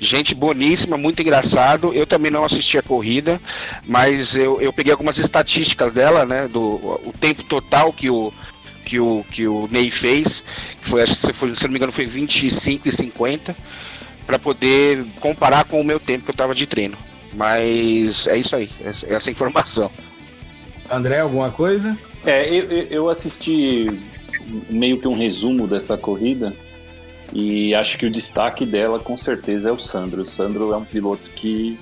[0.00, 1.92] Gente boníssima, muito engraçado.
[1.92, 3.40] Eu também não assisti a corrida,
[3.84, 6.46] mas eu, eu peguei algumas estatísticas dela, né?
[6.46, 8.32] Do o tempo total que o,
[8.88, 10.42] que o, que o Ney fez,
[10.82, 13.54] que foi, se, foi, se não me engano, foi 25 e 50,
[14.26, 16.96] para poder comparar com o meu tempo que eu estava de treino.
[17.34, 19.90] Mas é isso aí, é essa informação.
[20.90, 21.96] André, alguma coisa?
[22.24, 24.00] É, eu, eu assisti
[24.70, 26.54] meio que um resumo dessa corrida
[27.34, 30.22] e acho que o destaque dela com certeza é o Sandro.
[30.22, 31.78] O Sandro é um piloto que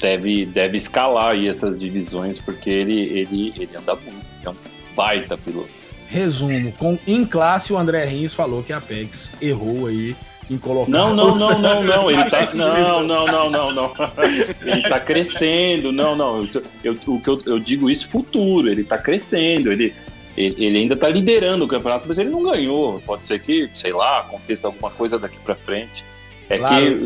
[0.00, 4.56] deve, deve escalar aí essas divisões porque ele, ele, ele anda muito, é um
[4.94, 5.77] baita piloto.
[6.08, 10.16] Resumo, com, em classe o André Rins falou que a Apex errou aí
[10.50, 10.90] em colocar.
[10.90, 12.10] Não, não, não, não, não.
[12.10, 12.54] Ele tá.
[12.54, 13.92] Não, não, não, não, não.
[14.62, 15.92] Ele tá crescendo.
[15.92, 16.42] Não, não.
[16.42, 18.68] Isso, eu, o que eu, eu digo isso futuro.
[18.68, 19.70] Ele tá crescendo.
[19.70, 19.92] Ele,
[20.36, 23.00] ele, ele ainda tá liderando o campeonato, mas ele não ganhou.
[23.04, 26.04] Pode ser que, sei lá, aconteça alguma coisa daqui para frente.
[26.48, 26.84] É claro.
[26.84, 27.04] que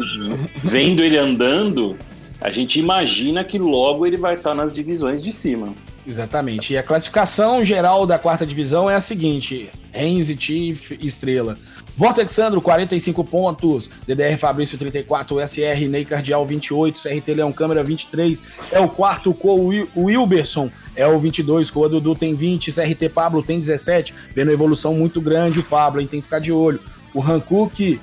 [0.63, 1.97] vendo ele andando,
[2.41, 5.75] a gente imagina que logo ele vai estar nas divisões de cima.
[6.07, 6.73] Exatamente.
[6.73, 11.57] E a classificação geral da quarta divisão é a seguinte: Renzi, Chief, Estrela.
[11.97, 13.91] Vortexandro, 45 pontos.
[14.07, 15.41] DDR Fabrício, 34.
[15.47, 17.01] SR Ney Cardial, 28.
[17.01, 18.43] CRT Leão Câmara, 23.
[18.73, 19.61] É o quarto com
[19.95, 21.71] o Wilberson, é o 22.
[21.71, 22.73] Com o Dudu tem 20.
[22.73, 24.13] CRT Pablo tem 17.
[24.35, 26.07] Vendo evolução muito grande o Pablo, hein?
[26.07, 26.81] Tem que ficar de olho.
[27.15, 28.01] O Hankook,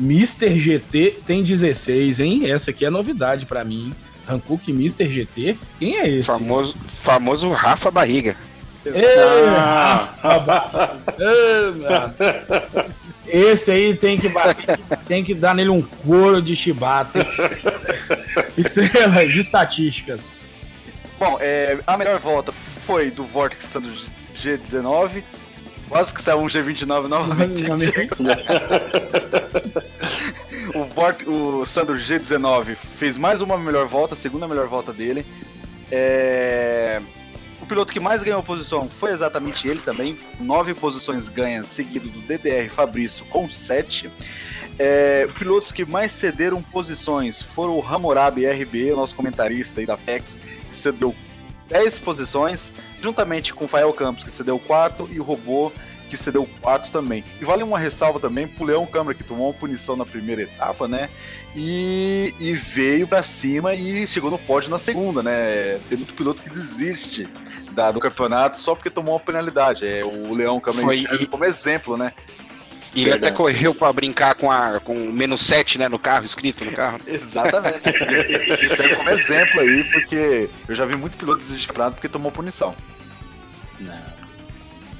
[0.00, 0.58] Mr.
[0.58, 2.50] GT, tem 16, hein?
[2.50, 3.92] Essa aqui é novidade para mim.
[4.28, 5.08] Hankook Mr.
[5.08, 5.56] GT?
[5.78, 6.26] Quem é esse?
[6.26, 8.36] Famoso, famoso Rafa Barriga.
[13.26, 17.26] Esse aí tem que bater, tem que dar nele um couro de chibata.
[18.56, 20.44] Estrelas, estatísticas.
[21.18, 23.92] Bom, é, a melhor volta foi do Vortex Sandro
[24.36, 25.22] G19.
[25.88, 27.64] Quase que saiu um G29 novamente.
[30.74, 35.24] o, Vort, o Sandro G19 fez mais uma melhor volta, a segunda melhor volta dele.
[35.90, 37.00] É...
[37.60, 40.18] O piloto que mais ganhou posição foi exatamente ele também.
[40.38, 44.10] Nove posições ganhas, seguido do DDR Fabrício com sete.
[44.78, 50.38] É, pilotos que mais cederam posições foram o Hammurabi RB, nosso comentarista aí da PEX,
[50.68, 51.14] que cedeu
[51.74, 55.72] 10 posições, juntamente com o Fael Campos, que cedeu 4, e o Robô,
[56.08, 57.24] que cedeu 4 também.
[57.40, 60.86] E vale uma ressalva também pro Leão Câmara, que tomou uma punição na primeira etapa,
[60.86, 61.10] né?
[61.56, 65.80] E, e veio para cima e chegou no pódio na segunda, né?
[65.88, 67.28] Tem muito piloto que desiste
[67.72, 69.84] da, do campeonato só porque tomou uma penalidade.
[69.84, 72.12] É, o Leão Câmara serve como exemplo, né?
[72.94, 76.64] E ele até correu para brincar com a com menos 7, né, no carro, escrito
[76.64, 77.00] no carro.
[77.06, 77.88] Exatamente.
[77.88, 82.74] Ele serve como exemplo aí, porque eu já vi muito piloto desesperado porque tomou punição.
[83.80, 84.14] Não.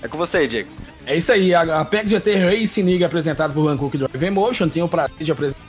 [0.02, 0.70] É com você aí, Diego.
[1.06, 4.68] É isso aí, a Apex GT Racing League apresentado por Hankook Drive Emotion.
[4.68, 5.60] Tenho o prazer de apresentar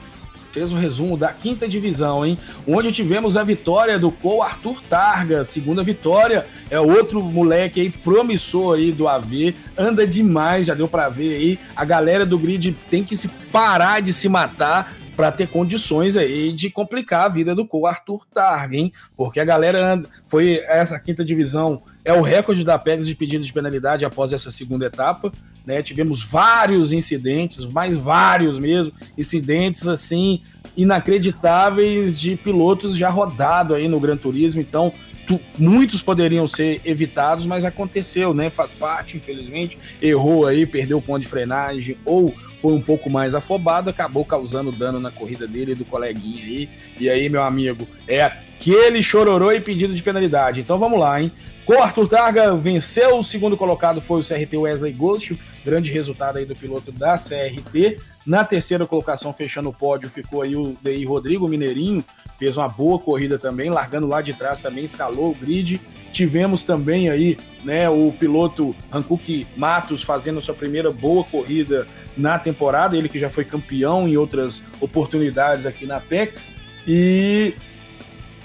[0.56, 2.40] fez o resumo da quinta divisão, hein?
[2.66, 6.48] Onde tivemos a vitória do Co Arthur Targa, segunda vitória.
[6.70, 11.60] É outro moleque aí promissor aí do AV, anda demais, já deu para ver aí.
[11.76, 16.54] A galera do grid tem que se parar de se matar para ter condições aí
[16.54, 18.94] de complicar a vida do Co Arthur Targa, hein?
[19.18, 23.44] Porque a galera anda, foi essa quinta divisão é o recorde da PEGS de pedido
[23.44, 25.34] de penalidade após essa segunda etapa.
[25.66, 25.82] Né?
[25.82, 30.42] Tivemos vários incidentes, mais vários mesmo, incidentes assim
[30.78, 34.62] inacreditáveis de pilotos já rodado aí no Gran Turismo.
[34.62, 34.92] Então,
[35.26, 38.50] tu, muitos poderiam ser evitados, mas aconteceu, né?
[38.50, 39.78] Faz parte, infelizmente.
[40.02, 44.72] Errou aí, perdeu o ponto de frenagem ou foi um pouco mais afobado, acabou causando
[44.72, 46.70] dano na corrida dele e do coleguinha aí.
[47.00, 50.62] E aí, meu amigo, é aquele chororô e pedido de penalidade.
[50.62, 51.32] Então vamos lá, hein?
[51.66, 56.46] Com Arthur Targa venceu, o segundo colocado foi o CRT Wesley Ghost, grande resultado aí
[56.46, 58.00] do piloto da CRT.
[58.24, 62.06] Na terceira colocação, fechando o pódio, ficou aí o DI Rodrigo Mineirinho,
[62.38, 65.82] fez uma boa corrida também, largando lá de trás também, escalou o grid.
[66.14, 72.96] Tivemos também aí, né, o piloto Hankook Matos fazendo sua primeira boa corrida na temporada,
[72.96, 76.52] ele que já foi campeão em outras oportunidades aqui na PEX.
[76.88, 77.56] E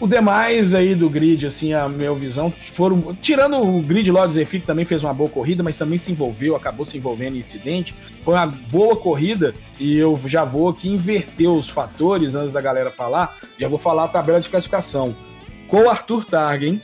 [0.01, 3.15] o demais aí do grid, assim, a minha visão, foram.
[3.21, 6.57] Tirando o grid Lodge Zephyr, que também fez uma boa corrida, mas também se envolveu,
[6.57, 7.95] acabou se envolvendo em incidente.
[8.25, 12.91] Foi uma boa corrida e eu já vou aqui inverter os fatores antes da galera
[12.91, 13.39] falar.
[13.59, 15.15] Já vou falar a tabela de classificação.
[15.69, 16.81] Com o Arthur Targen,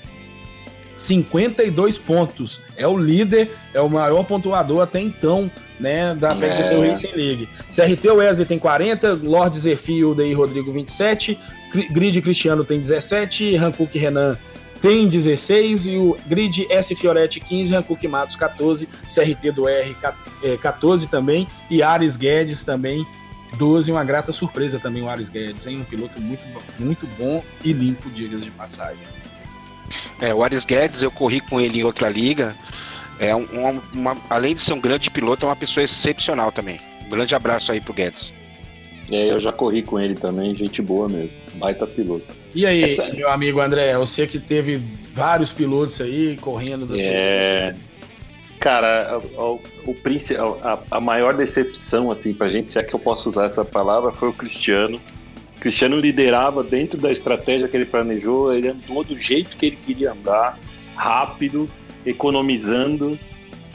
[0.98, 2.60] 52 pontos.
[2.76, 6.88] É o líder, é o maior pontuador até então, né, da Apex é.
[6.88, 7.48] Racing League.
[7.68, 11.38] CRT Wesley tem 40, Lord Zephyr e o Dei Rodrigo 27,
[11.72, 14.36] Grid Cristiano tem 17, Hankook Renan
[14.80, 19.96] tem 16 e o Grid S Fioretti 15, Hankook Matos 14, CRT do R
[20.60, 23.06] 14 é, também e Ares Guedes também
[23.56, 25.80] 12, uma grata surpresa também o Ares Guedes, hein?
[25.80, 26.44] um piloto muito,
[26.78, 29.02] muito bom e limpo, digas de passagem.
[30.20, 32.54] É, o Ares Guedes, eu corri com ele em outra liga,
[33.18, 36.80] é um, uma, além de ser um grande piloto, é uma pessoa excepcional também.
[37.06, 38.32] Um grande abraço aí pro Guedes.
[39.10, 41.30] É, eu já corri com ele também, gente boa mesmo.
[41.54, 42.34] Baita piloto.
[42.54, 43.08] E aí, Essa...
[43.12, 44.82] meu amigo André, você que teve
[45.14, 47.74] vários pilotos aí correndo do É.
[48.58, 49.96] Cara, o, o, o,
[50.62, 54.10] a, a maior decepção, assim, pra gente, se é que eu posso usar essa palavra,
[54.10, 55.00] foi o Cristiano.
[55.56, 59.76] O Cristiano liderava dentro da estratégia que ele planejou, ele andou do jeito que ele
[59.76, 60.58] queria andar,
[60.96, 61.68] rápido,
[62.04, 63.18] economizando,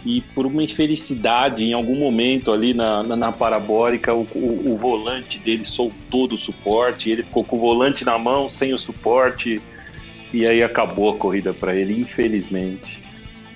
[0.05, 4.77] e por uma infelicidade, em algum momento ali na, na, na parabólica, o, o, o,
[4.77, 9.61] volante dele soltou do suporte, ele ficou com o volante na mão, sem o suporte,
[10.33, 12.99] e aí acabou a corrida para ele, infelizmente.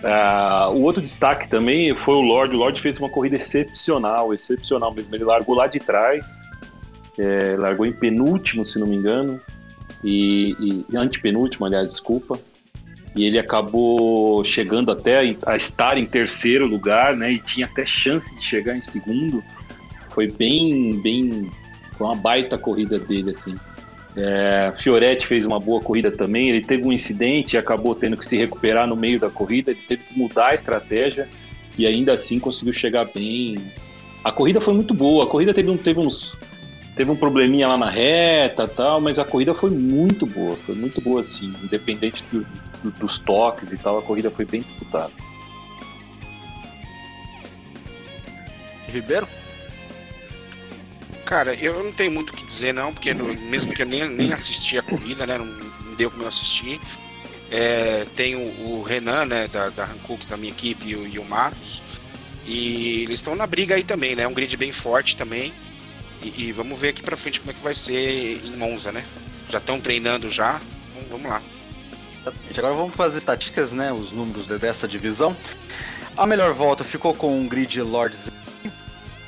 [0.03, 2.55] Uh, o outro destaque também foi o Lorde.
[2.55, 5.15] O Lorde fez uma corrida excepcional, excepcional mesmo.
[5.15, 6.25] Ele largou lá de trás,
[7.17, 9.41] é, largou em penúltimo, se não me engano,
[10.03, 12.39] e, e antepenúltimo, aliás, desculpa
[13.15, 17.31] e ele acabou chegando até a estar em terceiro lugar, né?
[17.31, 19.41] E tinha até chance de chegar em segundo.
[20.09, 21.49] Foi bem, bem,
[21.97, 23.55] foi uma baita corrida dele assim.
[24.17, 26.49] É, Fioretti fez uma boa corrida também.
[26.49, 29.71] Ele teve um incidente e acabou tendo que se recuperar no meio da corrida.
[29.71, 31.29] Ele teve que mudar a estratégia
[31.77, 33.57] e ainda assim conseguiu chegar bem.
[34.25, 35.23] A corrida foi muito boa.
[35.23, 36.37] A corrida teve, um, teve uns
[36.97, 41.01] teve um probleminha lá na reta tal, mas a corrida foi muito boa, foi muito
[41.01, 42.45] boa assim, independente do,
[42.91, 45.11] dos toques e tal, a corrida foi bem disputada.
[48.87, 49.27] Ribeiro?
[51.25, 54.07] Cara, eu não tenho muito o que dizer não, porque no, mesmo que eu nem,
[54.07, 56.79] nem assisti a corrida, né, não, não deu como eu assistir,
[57.49, 61.17] é, tem o, o, Renan, né, da, da Hankook, da minha equipe, e o, e
[61.17, 61.81] o Matos,
[62.45, 65.51] e eles estão na briga aí também, né, é um grid bem forte também,
[66.21, 69.05] e, e, vamos ver aqui pra frente como é que vai ser em Monza, né?
[69.47, 70.59] Já estão treinando já,
[70.89, 71.41] então vamos lá.
[72.57, 73.91] Agora vamos para as estatísticas, né?
[73.91, 75.35] Os números dessa divisão.
[76.17, 78.31] A melhor volta ficou com o Grid Lords.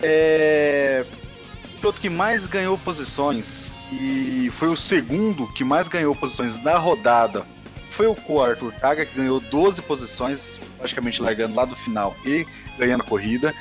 [0.01, 1.05] É...
[1.75, 6.77] O piloto que mais ganhou posições e foi o segundo que mais ganhou posições na
[6.77, 7.45] rodada
[7.91, 12.45] foi o Arthur Taga, que ganhou 12 posições, praticamente largando lá do final e
[12.77, 13.55] ganhando a corrida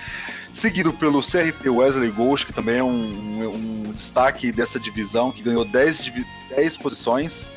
[0.56, 5.42] seguido pelo CRT Wesley Ghost, que também é um, um, um destaque dessa divisão, que
[5.42, 6.12] ganhou 10,
[6.48, 7.52] 10 posições.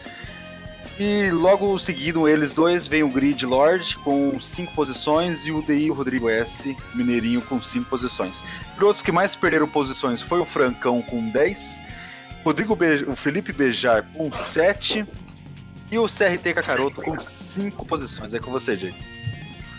[0.99, 5.89] E logo seguido eles dois vem o Grid Lord com 5 posições e o DI
[5.89, 8.43] Rodrigo S Mineirinho com 5 posições.
[8.75, 11.81] Pilotos que mais perderam posições foi o Francão com 10,
[12.43, 15.05] Rodrigo Be o Felipe Bejar com 7
[15.89, 18.33] e o CRT Cacaroto com 5 posições.
[18.33, 18.93] É com você, Jay.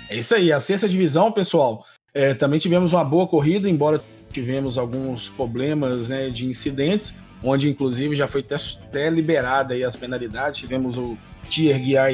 [0.08, 1.84] É isso aí, a sexta divisão, pessoal.
[2.14, 4.02] É, também tivemos uma boa corrida, embora
[4.32, 7.12] tivemos alguns problemas né, de incidentes,
[7.42, 10.60] onde inclusive já foi até, até liberada aí as penalidades.
[10.60, 11.16] Tivemos o
[11.48, 12.12] Tier Guiar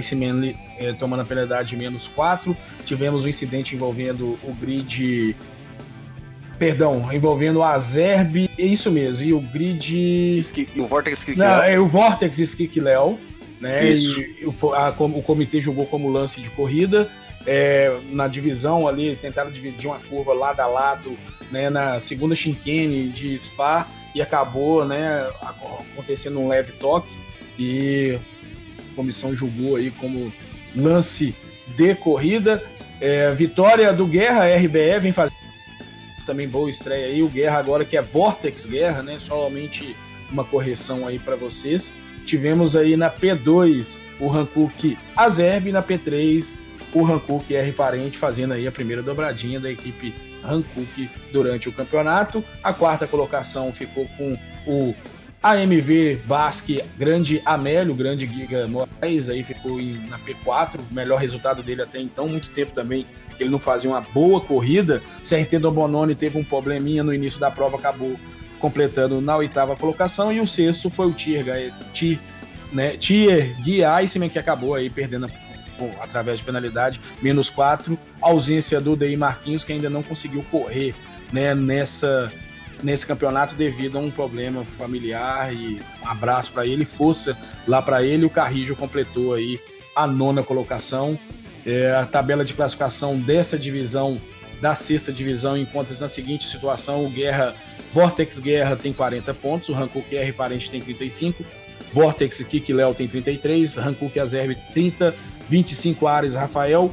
[0.79, 2.57] é, tomando a penalidade de menos 4.
[2.85, 5.37] Tivemos um incidente envolvendo o grid.
[6.59, 10.41] Perdão, envolvendo o Azerb, é isso mesmo, e o grid.
[10.75, 12.39] e o Vortex Skick Não, é o Vortex
[12.81, 13.19] Léo,
[13.61, 13.91] né?
[13.91, 14.19] Isso.
[14.19, 17.11] E o, a, o comitê jogou como lance de corrida
[17.47, 21.17] é, na divisão ali, tentaram dividir uma curva lado a lado,
[21.51, 27.15] né, na segunda chicane de Spa e acabou, né, acontecendo um leve toque
[27.59, 28.19] e
[28.79, 30.33] a comissão julgou aí como
[30.75, 31.35] lance
[31.69, 32.63] de corrida.
[33.01, 35.33] É, vitória do Guerra RBE vem fazer
[36.27, 37.23] também boa estreia aí.
[37.23, 39.19] O Guerra agora que é Vortex Guerra, né?
[39.21, 39.95] Somente
[40.31, 41.93] uma correção aí para vocês.
[42.27, 46.66] Tivemos aí na P2 o Hankook Azerb, na P3
[46.97, 52.43] o Hankook R Parente fazendo aí a primeira dobradinha da equipe Hankook durante o campeonato.
[52.63, 54.95] A quarta colocação ficou com o
[55.43, 59.79] AMV Basque Grande Amélio, Grande Giga Moraes, aí ficou
[60.09, 63.91] na P4, o melhor resultado dele até então, muito tempo também que ele não fazia
[63.91, 65.03] uma boa corrida.
[65.23, 68.19] CRT do Bononi teve um probleminha no início da prova, acabou
[68.59, 71.45] completando na oitava colocação, e o sexto foi o Tier,
[71.93, 72.19] Tier,
[72.73, 75.46] né, Tier Gui Iceman, que acabou aí perdendo a
[76.01, 77.99] através de penalidade, menos 4.
[78.21, 80.95] Ausência do Dei Marquinhos, que ainda não conseguiu correr
[81.33, 82.33] né, nessa,
[82.83, 85.55] nesse campeonato devido a um problema familiar.
[85.55, 88.25] E um abraço para ele, força lá para ele.
[88.25, 89.61] O Carrijo completou aí
[89.95, 91.19] a nona colocação.
[91.65, 94.21] É, a tabela de classificação dessa divisão,
[94.61, 97.57] da sexta divisão, encontra-se na seguinte situação: o Guerra,
[97.93, 101.45] Vortex Guerra tem 40 pontos, o Hankook R Parente tem 35,
[101.93, 105.13] Vortex Kik Léo tem 33, Hankook Azerbe 30,
[105.49, 106.93] 25 Ares Rafael,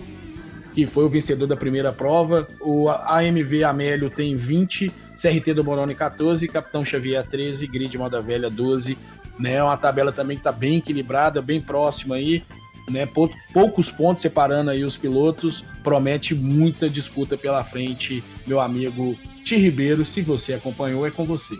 [0.74, 2.48] que foi o vencedor da primeira prova.
[2.60, 8.50] O AMV Amélio tem 20, CRT do Moroni 14, Capitão Xavier 13, Grid Moda Velha
[8.50, 8.98] 12.
[9.40, 12.44] Né, uma tabela também que está bem equilibrada, bem próxima aí.
[12.90, 13.08] Né,
[13.54, 15.64] poucos pontos separando aí os pilotos.
[15.84, 20.06] Promete muita disputa pela frente, meu amigo Ti Ribeiro.
[20.06, 21.56] Se você acompanhou, é com você.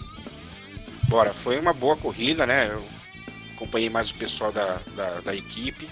[1.08, 2.70] Bora, foi uma boa corrida, né?
[2.72, 2.84] Eu
[3.56, 5.88] acompanhei mais o pessoal da, da, da equipe.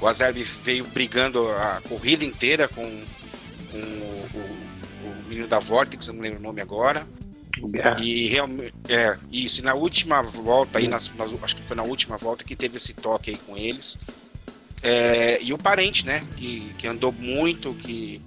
[0.00, 2.82] O Azerbi veio brigando a corrida inteira com,
[3.70, 7.06] com o, o, o, menino da Vortex, não lembro o nome agora.
[8.00, 11.82] E realmente, é, isso, e na última volta aí, nas, nas, acho que foi na
[11.82, 13.98] última volta que teve esse toque aí com eles.
[14.82, 18.22] É, e o parente, né, que, que andou muito, que,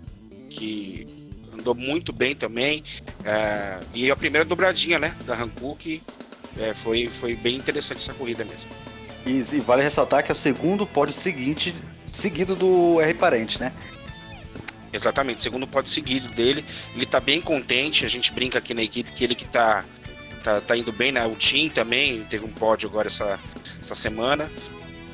[0.49, 1.07] que
[1.51, 2.83] andou muito bem também.
[3.25, 6.01] É, e a primeira dobradinha, né, da Hankook,
[6.59, 8.69] é, foi, foi bem interessante essa corrida mesmo.
[9.25, 11.73] E, e, vale ressaltar que é o segundo pódio seguinte,
[12.05, 13.71] seguido do R Parente, né?
[14.91, 16.63] Exatamente, segundo pódio seguido dele.
[16.95, 19.85] Ele tá bem contente, a gente brinca aqui na equipe que ele que tá,
[20.43, 21.25] tá, tá indo bem, né?
[21.25, 23.39] O Tim também teve um pódio agora essa,
[23.79, 24.51] essa semana.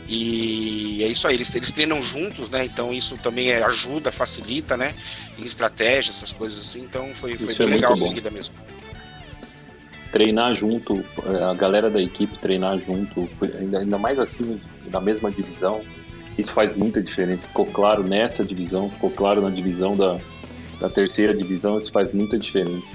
[0.08, 2.66] E é isso aí, eles, eles treinam juntos, né?
[2.66, 4.96] Então isso também é, ajuda, facilita, né?
[5.38, 6.82] Em estratégia, essas coisas assim.
[6.82, 8.56] Então foi, foi bem é legal a corrida mesmo
[10.12, 11.04] treinar junto,
[11.50, 13.30] a galera da equipe treinar junto,
[13.80, 15.82] ainda mais assim, na mesma divisão,
[16.38, 17.48] isso faz muita diferença.
[17.48, 20.20] Ficou claro nessa divisão, ficou claro na divisão da,
[20.80, 22.88] da terceira divisão, isso faz muita diferença.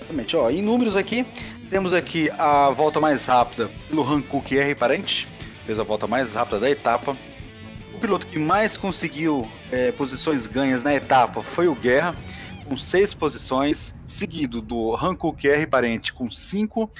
[0.00, 1.26] Exatamente, ó, em números aqui,
[1.68, 5.28] temos aqui a volta mais rápida pelo Hankook R Parente,
[5.66, 7.16] fez a volta mais rápida da etapa.
[7.94, 12.14] O piloto que mais conseguiu é, posições ganhas na etapa foi o Guerra,
[12.68, 16.90] com seis posições, seguido do Hankook R Parente com cinco,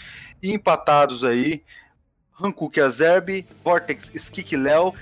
[0.42, 1.62] e empatados aí
[2.40, 4.94] Hankook Azerbi, Vortex Skik Léo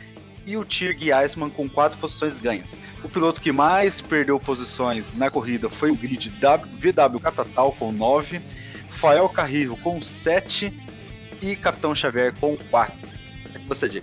[0.44, 2.80] e o Tirg Iceman com quatro posições ganhas.
[3.04, 8.40] O piloto que mais perdeu posições na corrida foi o grid VW Catatal com 9,
[8.90, 10.72] Fael Carrillo com 7
[11.42, 12.96] e Capitão Xavier com 4.
[13.54, 14.02] O que você diz?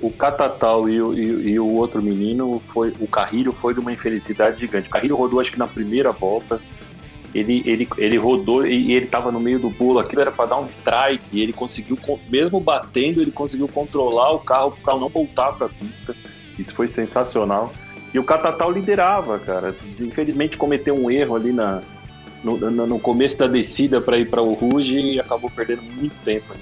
[0.00, 3.92] O, Catatal e o, e, e o outro menino, foi o Carrilho foi de uma
[3.92, 4.88] infelicidade gigante.
[4.88, 6.60] O Carrilho rodou acho que na primeira volta,
[7.34, 9.98] ele, ele, ele rodou e ele estava no meio do pulo.
[9.98, 11.40] Aquilo era para dar um strike.
[11.40, 16.14] Ele conseguiu, mesmo batendo, ele conseguiu controlar o carro para não voltar para a pista.
[16.58, 17.72] Isso foi sensacional.
[18.12, 19.74] E o Catatal liderava, cara.
[20.00, 21.82] Infelizmente cometeu um erro ali na,
[22.42, 26.54] no, no começo da descida para ir para o Ruge e acabou perdendo muito tempo.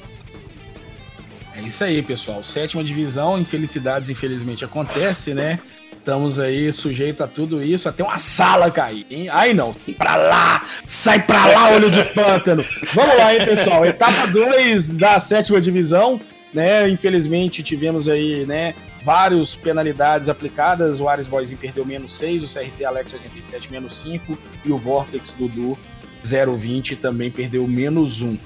[1.56, 2.44] É isso aí, pessoal.
[2.44, 5.58] Sétima divisão, infelicidades, infelizmente acontece, né?
[5.92, 9.28] Estamos aí sujeitos a tudo isso, até uma sala cair, hein?
[9.30, 12.64] Aí não, pra lá, sai pra lá, olho de pântano.
[12.94, 13.84] Vamos lá, hein, pessoal?
[13.84, 16.20] Etapa 2 da sétima divisão,
[16.54, 16.88] né?
[16.88, 18.74] Infelizmente tivemos aí, né?
[19.02, 21.00] Várias penalidades aplicadas.
[21.00, 25.34] O Ares Boyzinho perdeu menos 6, o CRT Alex 87 menos 5 e o Vortex
[25.36, 25.76] Dudu
[26.22, 28.36] 020 também perdeu menos 1.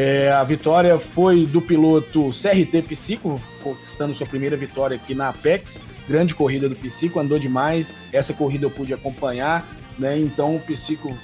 [0.00, 5.80] É, a vitória foi do piloto CRT Psico, conquistando sua primeira vitória aqui na Apex
[6.08, 7.92] grande corrida do Psico, andou demais.
[8.12, 9.66] Essa corrida eu pude acompanhar,
[9.98, 10.18] né?
[10.18, 11.14] Então o Psico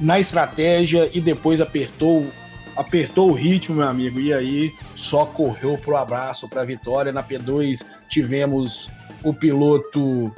[0.00, 2.26] na estratégia e depois apertou
[2.74, 7.12] apertou o ritmo, meu amigo, e aí só correu pro abraço, para a vitória.
[7.12, 8.90] Na P2 tivemos
[9.22, 10.32] o piloto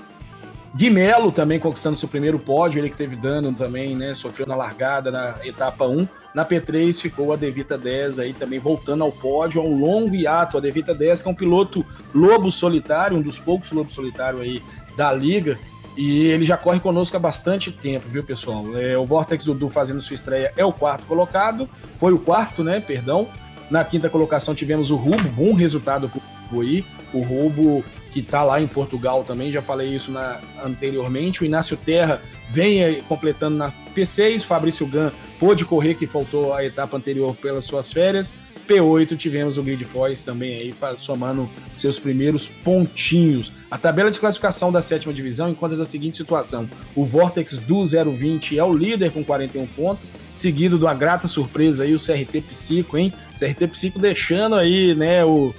[0.74, 4.14] Guimelo também conquistando seu primeiro pódio, ele que teve dano também, né?
[4.14, 6.08] Sofreu na largada na etapa 1.
[6.34, 10.58] Na P3 ficou a Devita 10 aí também voltando ao pódio, a um longo hiato.
[10.58, 14.60] A Devita 10, que é um piloto lobo solitário, um dos poucos lobos solitários aí
[14.96, 15.58] da liga.
[15.96, 18.64] E ele já corre conosco há bastante tempo, viu, pessoal?
[18.76, 21.68] É, o Vortex Dudu fazendo sua estreia é o quarto colocado.
[21.98, 22.80] Foi o quarto, né?
[22.80, 23.28] Perdão.
[23.70, 26.84] Na quinta colocação tivemos o Rubo, bom resultado pro aí.
[27.12, 31.42] O Rubo que está lá em Portugal também, já falei isso na, anteriormente.
[31.42, 32.20] O Inácio Terra
[32.54, 37.92] vem completando na P6, Fabrício Gan pôde correr, que faltou a etapa anterior pelas suas
[37.92, 38.32] férias.
[38.68, 43.52] P8 tivemos o Grid Foz também aí somando seus primeiros pontinhos.
[43.70, 48.58] A tabela de classificação da sétima divisão encontra da seguinte situação: o Vortex do 020
[48.58, 52.96] é o líder com 41 pontos, seguido de uma grata surpresa aí o CRT Psico,
[52.96, 53.12] hein?
[53.38, 55.54] CRT Psico deixando aí, né, o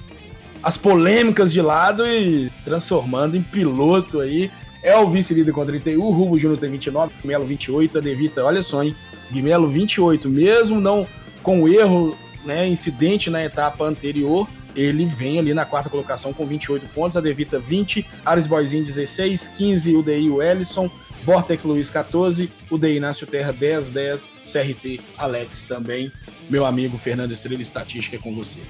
[0.62, 4.50] as polêmicas de lado e transformando em piloto aí.
[4.86, 8.62] É o vice-líder com 31, o Rubo Júnior tem 29, Guimelo 28, a Devita, olha
[8.62, 8.94] só, hein?
[9.32, 11.08] Guimelo 28, mesmo não
[11.42, 16.86] com erro, né, incidente na etapa anterior, ele vem ali na quarta colocação com 28
[16.94, 20.88] pontos, a Devita 20, Ares Boizinho 16, 15 o DI o Ellison,
[21.24, 26.12] Vortex Luiz 14, o DI Inácio Terra 10, 10, CRT Alex também.
[26.48, 28.60] Meu amigo Fernando Estrela, estatística é com você.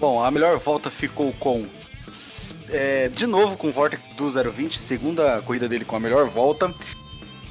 [0.00, 1.66] Bom, a melhor volta ficou com.
[2.72, 6.72] É, de novo com o Vortex do 020, segunda corrida dele com a melhor volta.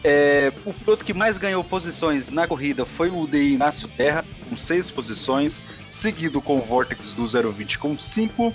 [0.03, 4.57] É, o piloto que mais ganhou posições na corrida foi o UDI Inácio Terra, com
[4.57, 8.51] seis posições, seguido com o Vortex do 020 com cinco,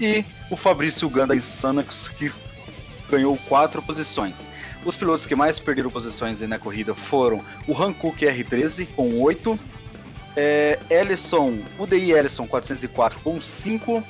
[0.00, 2.32] e o Fabrício Ganda Insanax, que
[3.08, 4.50] ganhou quatro posições.
[4.84, 9.58] Os pilotos que mais perderam posições na corrida foram o Hankook R13 com 8,
[10.36, 14.04] É, Ellison, UDI Ellison 404 com 5.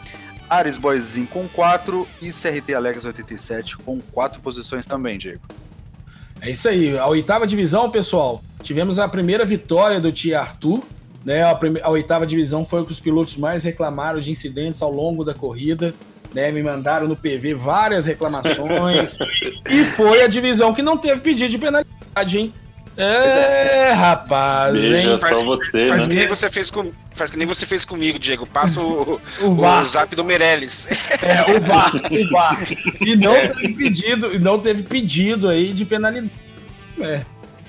[0.48, 5.42] Ares Boyzinho com 4 e CRT Alex 87 com 4 posições também, Diego.
[6.40, 8.42] É isso aí, a oitava divisão, pessoal.
[8.62, 10.82] Tivemos a primeira vitória do Tia Arthur.
[11.24, 11.80] Né, a, prime...
[11.82, 15.34] a oitava divisão foi o que os pilotos mais reclamaram de incidentes ao longo da
[15.34, 15.94] corrida.
[16.32, 19.18] Né, me mandaram no PV várias reclamações.
[19.68, 22.52] e foi a divisão que não teve pedido de penalidade, hein?
[23.00, 25.18] É, rapaz, Veja hein?
[25.18, 26.08] só você, faz né?
[26.08, 28.44] que nem você fez com, faz que nem você fez comigo, Diego.
[28.44, 30.88] Passa o, O o, zap do Meirelles.
[31.22, 32.58] É, o VAR, o VAR.
[33.00, 36.32] E não teve pedido, e não teve pedido aí de penalidade.
[37.00, 37.20] É.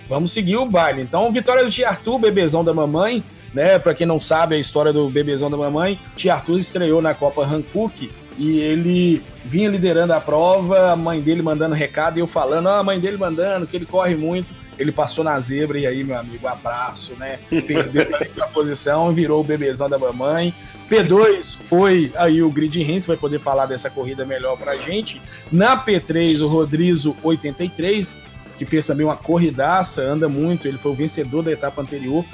[0.09, 1.03] Vamos seguir o baile.
[1.03, 3.23] Então, vitória do Tia Arthur, bebezão da mamãe,
[3.53, 3.77] né?
[3.77, 7.45] Pra quem não sabe a história do bebezão da mamãe, Tia Arthur estreou na Copa
[7.45, 12.69] Hankook e ele vinha liderando a prova, a mãe dele mandando recado e eu falando,
[12.69, 14.51] ah, a mãe dele mandando, que ele corre muito.
[14.79, 17.37] Ele passou na zebra e aí, meu amigo, abraço, né?
[17.49, 18.07] Perdeu
[18.41, 20.53] a posição, virou o bebezão da mamãe.
[20.89, 25.21] P2 foi aí o Grid Rins, vai poder falar dessa corrida melhor pra gente.
[25.51, 28.21] Na P3, o Rodrigo 83,
[28.57, 32.25] que fez também uma corridaça, anda muito, ele foi o vencedor da etapa anterior,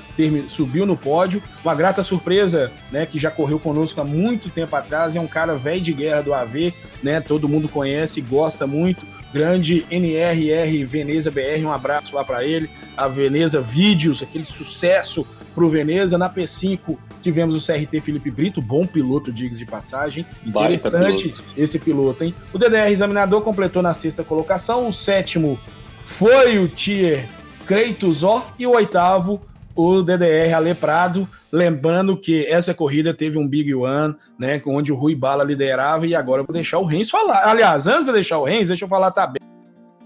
[0.47, 1.41] subiu no pódio.
[1.63, 5.53] Uma grata surpresa, né, que já correu conosco há muito tempo atrás, é um cara
[5.53, 6.73] velho de guerra do AV,
[7.03, 9.05] né, todo mundo conhece, gosta muito.
[9.35, 12.69] Grande NRR Veneza BR, um abraço lá para ele.
[12.95, 16.17] A Veneza Vídeos, aquele sucesso pro Veneza.
[16.17, 20.25] Na P5 tivemos o CRT Felipe Brito, bom piloto, diga de passagem.
[20.45, 21.43] Interessante piloto.
[21.57, 22.33] esse piloto, hein?
[22.53, 24.87] O DDR Examinador completou na sexta colocação.
[24.87, 25.59] O sétimo
[26.05, 27.27] foi o Tier
[27.65, 28.49] Kratos Ó.
[28.57, 29.41] E o oitavo,
[29.75, 31.27] o DDR Aleprado.
[31.51, 34.61] Lembrando que essa corrida teve um Big One, né?
[34.65, 36.07] Onde o Rui Bala liderava.
[36.07, 37.47] E agora eu vou deixar o Renz falar.
[37.47, 39.39] Aliás, antes de deixar o Renz, deixa eu falar tá bem.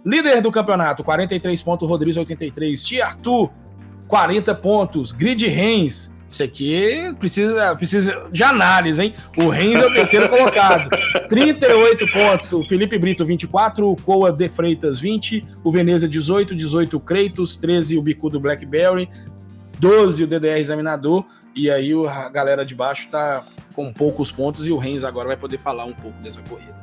[0.05, 2.83] Líder do campeonato, 43 pontos, Rodrigo 83.
[2.83, 3.51] Tia Arthur,
[4.07, 5.11] 40 pontos.
[5.11, 6.09] Grid Renz.
[6.29, 9.13] Isso aqui precisa, precisa de análise, hein?
[9.35, 10.87] O Renz é o terceiro colocado.
[11.27, 12.53] 38 pontos.
[12.53, 13.89] O Felipe Brito, 24.
[13.89, 15.43] O Coa de Freitas, 20.
[15.63, 16.55] O Veneza, 18.
[16.55, 17.57] 18 o Kratos.
[17.57, 19.09] 13 o Bicudo Blackberry.
[19.79, 21.25] 12 o DDR Examinador.
[21.55, 24.67] E aí a galera de baixo tá com poucos pontos.
[24.67, 26.75] E o Renz agora vai poder falar um pouco dessa corrida.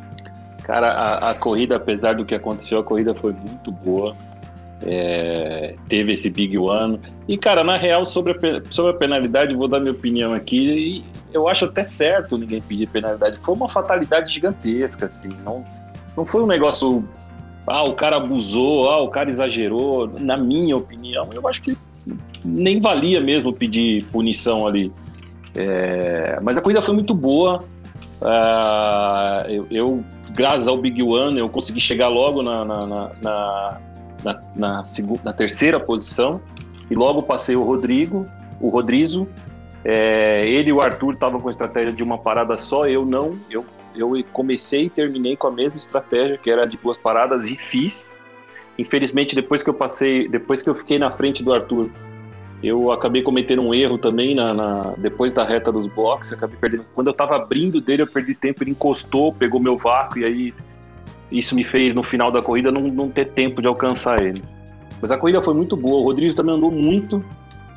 [0.65, 4.17] Cara, a, a corrida, apesar do que aconteceu, a corrida foi muito boa.
[4.83, 7.01] É, teve esse Big One.
[7.29, 11.05] E, cara, na real, sobre a, sobre a penalidade, vou dar minha opinião aqui.
[11.33, 13.39] Eu acho até certo ninguém pedir penalidade.
[13.41, 15.29] Foi uma fatalidade gigantesca, assim.
[15.45, 15.65] Não,
[16.17, 17.09] não foi um negócio.
[17.67, 20.09] Ah, o cara abusou, ah, o cara exagerou.
[20.19, 21.77] Na minha opinião, eu acho que
[22.45, 24.93] nem valia mesmo pedir punição ali.
[25.55, 27.65] É, mas a corrida foi muito boa.
[28.23, 30.05] Ah, eu, eu,
[30.35, 33.81] graças ao Big One, eu consegui chegar logo na, na, na, na,
[34.25, 36.41] na, na segu- na terceira posição
[36.91, 38.27] e logo passei o Rodrigo,
[38.61, 39.29] o Rodrizo.
[39.85, 43.37] É, ele e o Arthur estavam com a estratégia de uma parada só, eu não.
[43.49, 47.57] Eu, eu comecei e terminei com a mesma estratégia, que era de duas paradas, e
[47.57, 48.16] fiz.
[48.79, 51.89] Infelizmente, depois que eu passei, depois que eu fiquei na frente do Arthur,
[52.63, 56.85] eu acabei cometendo um erro também na, na- depois da reta dos blocos, acabei perdendo.
[56.95, 60.55] Quando eu tava abrindo dele, eu perdi tempo, ele encostou, pegou meu vácuo e aí
[61.31, 64.43] isso me fez no final da corrida não, não ter tempo de alcançar ele.
[65.01, 67.23] Mas a corrida foi muito boa, o Rodrigo também andou muito.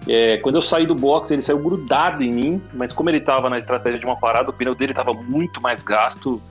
[0.08, 3.50] É, quando eu saí do box, ele saiu grudado em mim, mas como ele estava
[3.50, 6.42] na estratégia de uma parada, o pneu dele estava muito mais gasto.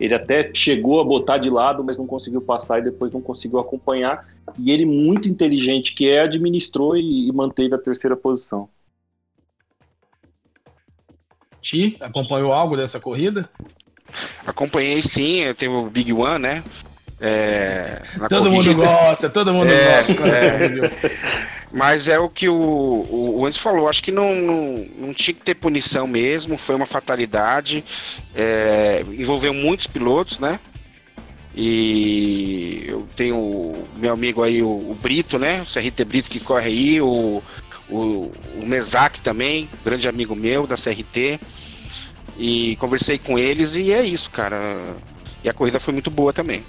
[0.00, 3.58] Ele até chegou a botar de lado, mas não conseguiu passar e depois não conseguiu
[3.58, 4.26] acompanhar.
[4.58, 8.70] E ele, muito inteligente que é, administrou e, e manteve a terceira posição.
[11.60, 13.46] Ti, acompanhou algo dessa corrida?
[14.46, 16.64] Acompanhei sim, teve o Big One, né?
[17.20, 18.86] É, Todo mundo corrida.
[18.86, 20.14] gosta, todo mundo É, gosta.
[20.14, 20.90] quando é.
[21.70, 25.42] Mas é o que o, o, o falou, acho que não, não, não tinha que
[25.42, 27.84] ter punição mesmo, foi uma fatalidade,
[28.34, 30.58] é, envolveu muitos pilotos, né?
[31.54, 35.60] E eu tenho o meu amigo aí, o, o Brito, né?
[35.62, 37.42] O CRT Brito que corre aí, o,
[37.88, 41.38] o, o Mesac também, grande amigo meu da CRT.
[42.38, 44.56] E conversei com eles e é isso, cara.
[45.44, 46.64] E a corrida foi muito boa também.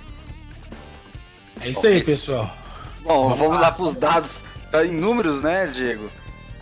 [1.61, 2.55] É isso aí, pessoal.
[3.03, 6.09] Bom, vamos lá para os dados tá, em números, né, Diego?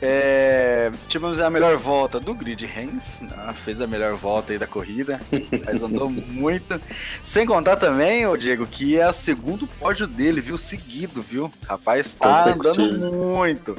[0.02, 4.66] É, tivemos a melhor volta do Grid Hens, né, fez a melhor volta aí da
[4.66, 5.20] corrida,
[5.66, 6.80] mas andou muito.
[7.22, 10.58] Sem contar também, ô Diego, que é o segundo pódio dele, viu?
[10.58, 11.52] Seguido, viu?
[11.68, 13.76] Rapaz, tá andando muito.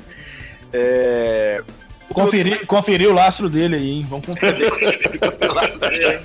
[0.73, 1.65] É,
[2.13, 4.07] Conferir, conferir o lastro dele aí, hein?
[4.09, 4.71] Vamos conferir.
[4.73, 6.21] o laço dele, hein?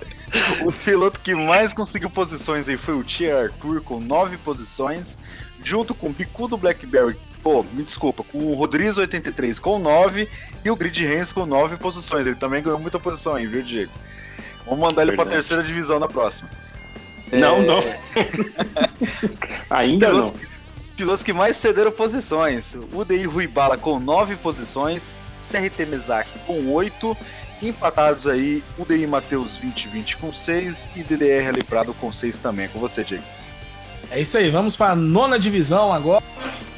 [0.64, 5.16] O piloto que mais conseguiu posições aí foi o Tia Arthur, com nove posições,
[5.62, 10.26] junto com o Bicudo Blackberry, Pô, me desculpa, o Rodrigues 83 com 9
[10.64, 12.26] e o Grid Reigns com 9 posições.
[12.26, 13.92] Ele também ganhou muita posição aí, viu, Diego?
[14.64, 16.48] Vamos mandar ele para a terceira divisão na próxima.
[17.30, 17.66] Não, é...
[17.66, 17.84] não.
[19.68, 20.48] Ainda pilotos, não.
[20.96, 22.74] Pilotos que mais cederam posições.
[22.90, 27.14] UDI Ruibala com 9 posições, CRT Mesac com 8,
[27.62, 32.68] empatados aí UDI Matheus 2020 com 6 e DDR Ali Prado com 6 também.
[32.68, 33.24] Com você, Diego.
[34.10, 36.22] É isso aí, vamos para a nona divisão agora.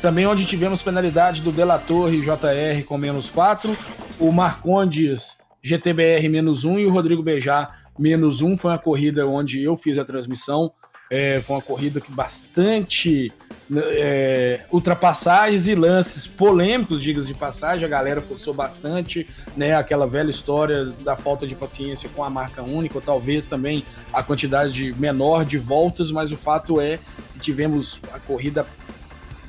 [0.01, 3.77] Também onde tivemos penalidade do Delator e JR com menos 4,
[4.21, 8.57] o Marcondes GTBR menos 1 e o Rodrigo Bejar menos 1.
[8.57, 10.73] Foi uma corrida onde eu fiz a transmissão.
[11.11, 13.33] É, foi uma corrida que bastante
[13.77, 17.85] é, ultrapassagens e lances polêmicos, digas de passagem.
[17.85, 19.75] A galera forçou bastante, né?
[19.75, 24.23] Aquela velha história da falta de paciência com a marca única, ou talvez também a
[24.23, 26.99] quantidade menor de voltas, mas o fato é
[27.35, 28.67] que tivemos a corrida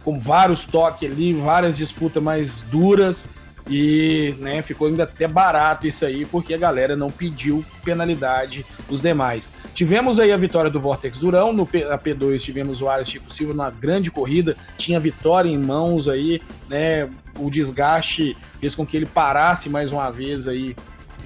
[0.03, 3.27] com vários toques ali, várias disputas mais duras.
[3.69, 9.01] E né, ficou ainda até barato isso aí, porque a galera não pediu penalidade dos
[9.01, 9.51] demais.
[9.73, 13.31] Tivemos aí a vitória do Vortex Durão, no P, na P2 tivemos o Ares Chico
[13.31, 17.09] Silva na grande corrida, tinha vitória em mãos aí, né?
[17.37, 20.75] O desgaste fez com que ele parasse mais uma vez aí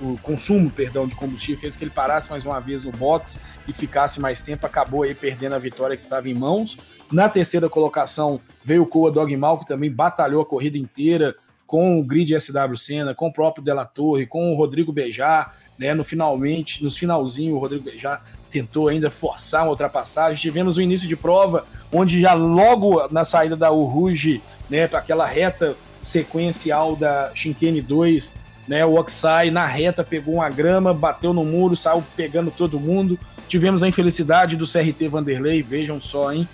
[0.02, 3.74] o consumo, perdão, de combustível fez que ele parasse mais uma vez no box e
[3.74, 6.78] ficasse mais tempo, acabou aí perdendo a vitória que estava em mãos.
[7.12, 11.36] Na terceira colocação veio o Coa Dogmal, que também batalhou a corrida inteira
[11.72, 15.94] com o Grid SW Senna, com o próprio Della Torre, com o Rodrigo Bejar, né,
[15.94, 20.36] no finalmente, nos finalzinho, o Rodrigo Bejar tentou ainda forçar uma ultrapassagem.
[20.36, 25.26] Tivemos o início de prova, onde já logo na saída da Uruge, né, para aquela
[25.26, 28.34] reta sequencial da Shinkane 2,
[28.68, 33.18] né, o Oxai na reta pegou uma grama, bateu no muro, saiu pegando todo mundo.
[33.48, 36.46] Tivemos a infelicidade do CRT Vanderlei, vejam só, hein?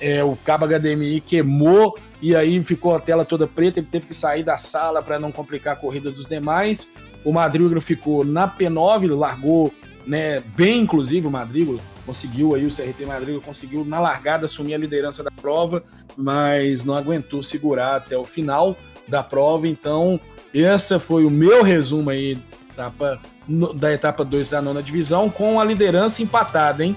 [0.00, 3.78] É, o cabo HDMI queimou e aí ficou a tela toda preta.
[3.80, 6.88] Ele teve que sair da sala para não complicar a corrida dos demais.
[7.24, 9.72] O Madrigo ficou na P9, largou
[10.06, 14.78] né, bem, inclusive, o Madrigo conseguiu aí, o CRT Madrigo conseguiu na largada assumir a
[14.78, 15.82] liderança da prova,
[16.16, 18.76] mas não aguentou segurar até o final
[19.08, 19.66] da prova.
[19.66, 20.20] Então,
[20.52, 22.38] esse foi o meu resumo aí
[23.74, 26.96] da etapa 2 da nona divisão, com a liderança empatada, hein?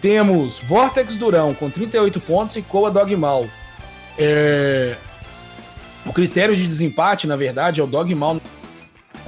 [0.00, 3.46] Temos Vortex Durão com 38 pontos e Coa Dogmal.
[4.18, 4.96] É...
[6.04, 8.40] O critério de desempate, na verdade, é o Dogmal na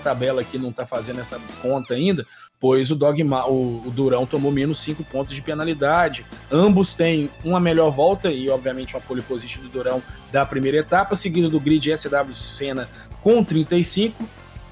[0.02, 2.24] tabela aqui não está fazendo essa conta ainda,
[2.60, 6.24] pois o Dogmal, o Durão tomou menos 5 pontos de penalidade.
[6.50, 10.02] Ambos têm uma melhor volta e, obviamente, uma pole position do Durão
[10.32, 12.88] da primeira etapa, seguido do grid SW Senna
[13.22, 14.24] com 35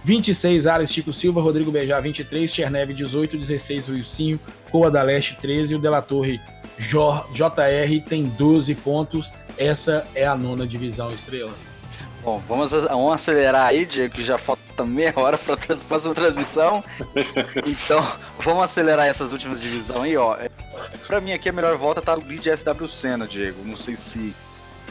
[0.06, 4.38] 26, Ares Chico Silva, Rodrigo Bejar, 23, Cherneve, 18, 16, Wilsinho,
[4.70, 6.40] Coa da Leste, 13, o Dela Torre
[6.78, 9.32] JR tem 12 pontos.
[9.58, 11.52] Essa é a nona divisão estrela.
[12.22, 16.84] Bom, vamos, vamos acelerar aí, Diego, que já falta meia hora para a próxima transmissão.
[17.66, 18.06] Então,
[18.38, 20.36] vamos acelerar essas últimas divisões aí, ó.
[21.08, 23.60] Para mim aqui a melhor volta tá no grid SW Senna, Diego.
[23.64, 24.32] Não sei se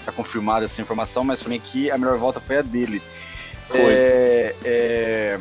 [0.06, 3.02] tá confirmada essa informação, mas para mim aqui a melhor volta foi a dele.
[3.74, 5.40] É, é...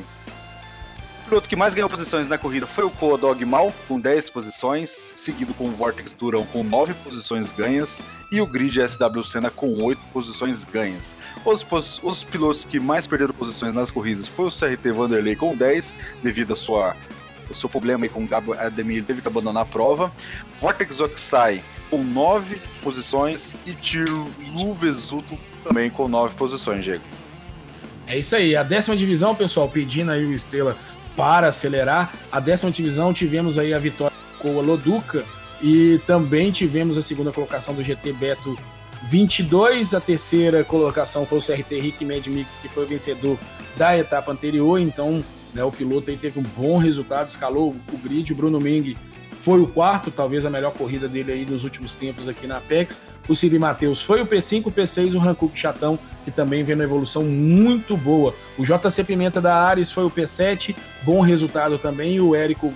[1.24, 5.10] O piloto que mais ganhou posições na corrida foi o Koa Dogmal, com 10 posições,
[5.16, 9.82] seguido com o Vortex Durão com 9 posições ganhas e o Grid SW Senna com
[9.82, 11.16] 8 posições ganhas.
[11.42, 11.66] Os,
[12.02, 16.52] os pilotos que mais perderam posições nas corridas foi o CRT Vanderlei com 10, devido
[16.52, 16.94] a sua
[17.50, 20.12] o seu problema aí com o Gabo Ademir, teve que abandonar a prova.
[20.60, 27.04] Vortex Oxai com 9 posições e Tiro Luvesuto também com 9 posições, Diego.
[28.06, 30.76] É isso aí, a décima divisão, pessoal, pedindo aí o Estrela
[31.16, 32.12] para acelerar.
[32.30, 35.24] A décima divisão tivemos aí a vitória com a Loduca
[35.62, 38.56] e também tivemos a segunda colocação do GT Beto
[39.08, 39.94] 22.
[39.94, 43.38] A terceira colocação foi o CRT Rick Mad Mix, que foi o vencedor
[43.76, 44.78] da etapa anterior.
[44.78, 45.24] Então,
[45.54, 48.32] né, o piloto aí teve um bom resultado, escalou o grid.
[48.32, 48.96] O Bruno Meng
[49.44, 52.98] foi o quarto, talvez a melhor corrida dele aí nos últimos tempos aqui na Apex.
[53.28, 56.84] O Cid Matheus foi o P5, o P6, o Hankook Chatão, que também vem uma
[56.84, 58.34] evolução muito boa.
[58.56, 62.18] O JC Pimenta da Ares foi o P7, bom resultado também.
[62.22, 62.72] O Érico,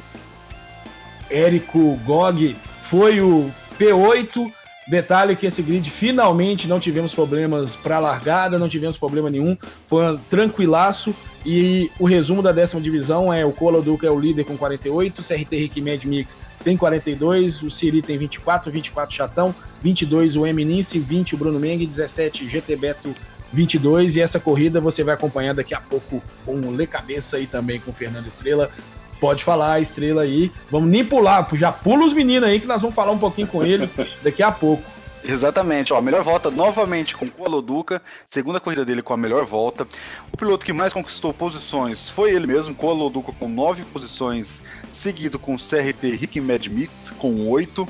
[1.30, 4.52] Érico Gog foi o P8.
[4.86, 9.56] Detalhe que esse grid finalmente não tivemos problemas para largada, não tivemos problema nenhum,
[9.86, 11.14] foi um tranquilaço.
[11.46, 15.24] E o resumo da décima divisão é o Coloduca é o líder com 48, o
[15.24, 20.98] CRT Rick Mad Mix tem 42, o Siri tem 24, 24 Chatão, 22 o Eminence,
[20.98, 23.14] 20 o Bruno Meng, 17 GT Beto
[23.52, 27.46] 22 e essa corrida você vai acompanhar daqui a pouco com o Lê Cabeça aí
[27.46, 28.70] também com o Fernando Estrela.
[29.20, 30.52] Pode falar, Estrela aí.
[30.70, 33.64] Vamos nem pular, já pula os meninos aí que nós vamos falar um pouquinho com
[33.64, 34.82] eles daqui a pouco.
[35.24, 39.86] Exatamente, ó, melhor volta novamente com o Aloduca, segunda corrida dele com a melhor volta.
[40.32, 44.62] O piloto que mais conquistou posições foi ele mesmo, com o Aloduca com nove posições,
[44.92, 47.86] seguido com o CRT Rick Medmits com oito.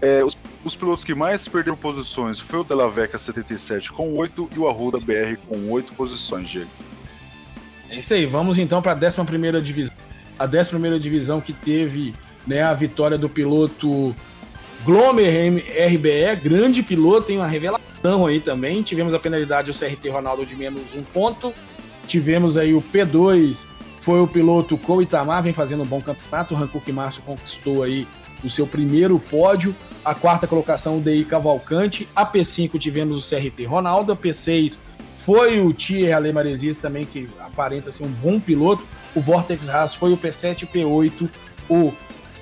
[0.00, 4.50] É, os, os, pilotos que mais perderam posições foi o Della Veca 77 com 8
[4.56, 6.70] e o Arruda BR com 8 posições, Diego.
[7.88, 9.94] É isso aí, vamos então para a 11 divisão.
[10.38, 12.12] A 11 divisão que teve
[12.46, 14.14] né, a vitória do piloto
[14.84, 15.64] Glomer
[15.94, 18.82] RBE, grande piloto, tem uma revelação aí também.
[18.82, 21.54] Tivemos a penalidade do CRT Ronaldo de menos um ponto.
[22.06, 23.64] Tivemos aí o P2,
[23.98, 26.54] foi o piloto Cole Itamar, vem fazendo um bom campeonato.
[26.54, 28.06] O Hankook Márcio conquistou aí
[28.44, 29.74] o seu primeiro pódio.
[30.04, 32.06] A quarta colocação, o DI Cavalcante.
[32.14, 34.12] A P5 tivemos o CRT Ronaldo.
[34.12, 34.78] A P6
[35.14, 38.84] foi o Thierry Ale Maresias também, que aparenta ser um bom piloto.
[39.14, 41.30] O Vortex Haas foi o P7 P8.
[41.70, 41.90] O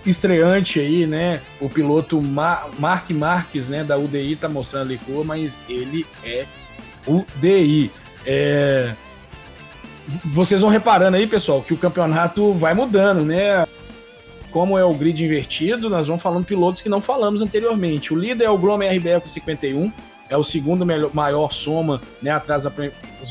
[0.04, 1.40] estreante aí, né?
[1.60, 6.46] O piloto Mar Mark Marques, né, da UDI, tá mostrando ali cor, mas ele é
[7.06, 7.90] o DI.
[8.26, 8.94] É...
[10.24, 13.66] Vocês vão reparando aí, pessoal, que o campeonato vai mudando, né?
[14.50, 18.12] Como é o grid invertido, nós vamos falando pilotos que não falamos anteriormente.
[18.12, 19.90] O líder é o Glom RBR com 51,
[20.28, 22.64] é o segundo melhor, maior soma, né, atrás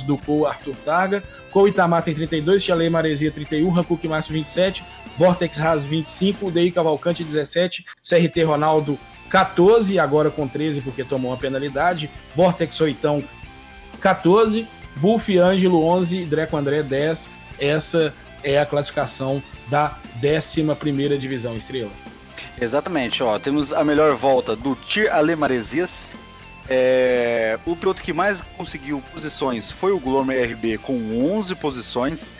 [0.06, 1.24] do Cole Arthur Targa.
[1.52, 4.84] Cole Itamar tem 32, Chalei Maresia 31, Hankook Márcio 27,
[5.18, 8.98] Vortex Haas 25, DI Cavalcante 17, CRT Ronaldo
[9.30, 13.24] 14, agora com 13 porque tomou uma penalidade, Vortex Oitão
[14.00, 17.30] 14, Wolf Ângelo 11, Dreco André 10.
[17.60, 21.92] Essa é a classificação da 11ª divisão estrela.
[22.60, 26.10] Exatamente, ó, temos a melhor volta do Tir Ale Maresias,
[26.74, 30.96] é, o piloto que mais conseguiu posições foi o Glomer RB com
[31.36, 32.34] 11 posições,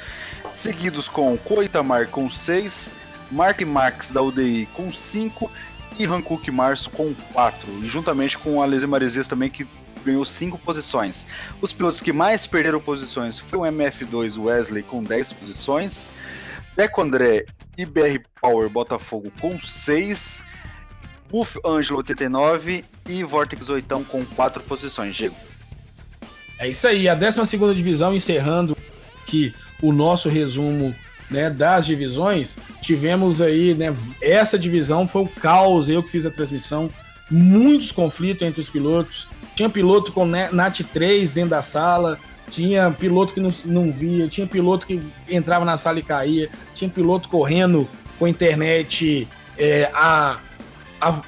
[0.54, 2.94] seguidos com Coitamar com 6,
[3.32, 5.52] Mark Marx da UDI com 5
[5.98, 9.68] e Hankook Março com 4, e juntamente com a Lese Maresias também que
[10.04, 11.28] ganhou 5 posições.
[11.62, 16.12] Os pilotos que mais perderam posições foi o MF2 Wesley com 10 posições,
[16.76, 17.46] Deco André
[17.78, 20.44] e BR Power Botafogo com 6
[21.30, 25.36] Buff Ângelo 89 e Vortex 8 com 4 posições, Diego.
[26.60, 28.78] É isso aí, a 12 divisão encerrando
[29.24, 30.96] aqui o nosso resumo
[31.30, 32.58] né, das divisões.
[32.82, 36.90] Tivemos aí, né, essa divisão foi o caos, eu que fiz a transmissão,
[37.30, 39.28] muitos conflitos entre os pilotos.
[39.56, 42.20] Tinha piloto com NAT 3 dentro da sala,
[42.50, 46.90] tinha piloto que não, não via, tinha piloto que entrava na sala e caía, tinha
[46.90, 49.28] piloto correndo com a internet
[49.58, 50.40] é, a
[51.02, 51.22] a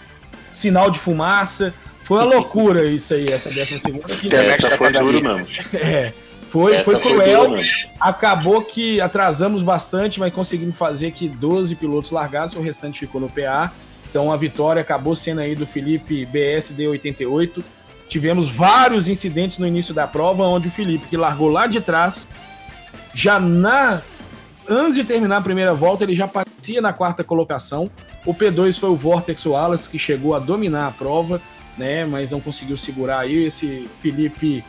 [0.53, 1.73] sinal de fumaça.
[2.03, 4.07] Foi uma loucura isso aí, essa décima segunda.
[4.15, 5.47] Que essa foi duro mesmo.
[5.73, 6.13] É,
[6.53, 7.49] foi, foi cruel.
[7.49, 7.65] Foi
[7.99, 13.27] Acabou que atrasamos bastante, mas conseguimos fazer que 12 pilotos largassem, o restante ficou no
[13.27, 13.73] PA.
[14.07, 17.63] Então a vitória acabou sendo aí do Felipe BSD 88.
[18.07, 22.27] Tivemos vários incidentes no início da prova, onde o Felipe, que largou lá de trás,
[23.15, 24.03] já na
[24.69, 27.89] Antes de terminar a primeira volta, ele já aparecia na quarta colocação.
[28.25, 31.41] O P2 foi o Vortex Wallace, que chegou a dominar a prova,
[31.77, 32.05] né?
[32.05, 33.43] Mas não conseguiu segurar aí.
[33.43, 34.63] Esse Felipe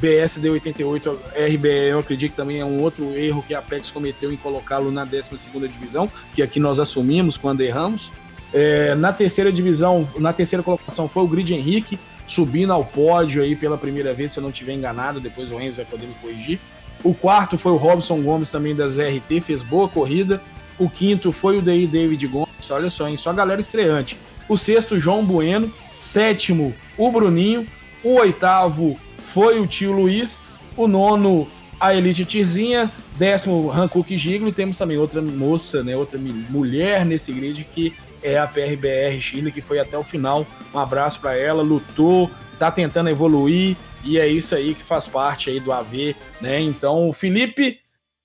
[0.00, 4.36] BSD88 RBE, eu acredito que também é um outro erro que a Apex cometeu em
[4.36, 5.30] colocá-lo na 12
[5.68, 8.10] divisão, que aqui nós assumimos quando erramos.
[8.52, 13.54] É, na terceira divisão, na terceira colocação foi o Grid Henrique, subindo ao pódio aí
[13.54, 16.58] pela primeira vez, se eu não estiver enganado, depois o Enzo vai poder me corrigir.
[17.02, 20.40] O quarto foi o Robson Gomes, também das RT, fez boa corrida.
[20.78, 23.16] O quinto foi o DI David Gomes, olha só, hein?
[23.16, 24.16] Só galera estreante.
[24.48, 25.72] O sexto, João Bueno.
[25.94, 27.66] Sétimo, o Bruninho.
[28.02, 28.98] O oitavo
[29.32, 30.40] foi o tio Luiz.
[30.76, 31.46] O nono,
[31.78, 32.90] a Elite Tizinha.
[33.16, 34.48] Décimo, Hankook Giglo.
[34.48, 35.96] E temos também outra moça, né?
[35.96, 40.46] Outra mulher nesse grid que é a PRBR Chile, que foi até o final.
[40.74, 45.50] Um abraço para ela, lutou, tá tentando evoluir e é isso aí que faz parte
[45.50, 46.60] aí do AV, né?
[46.60, 47.78] Então, o Felipe,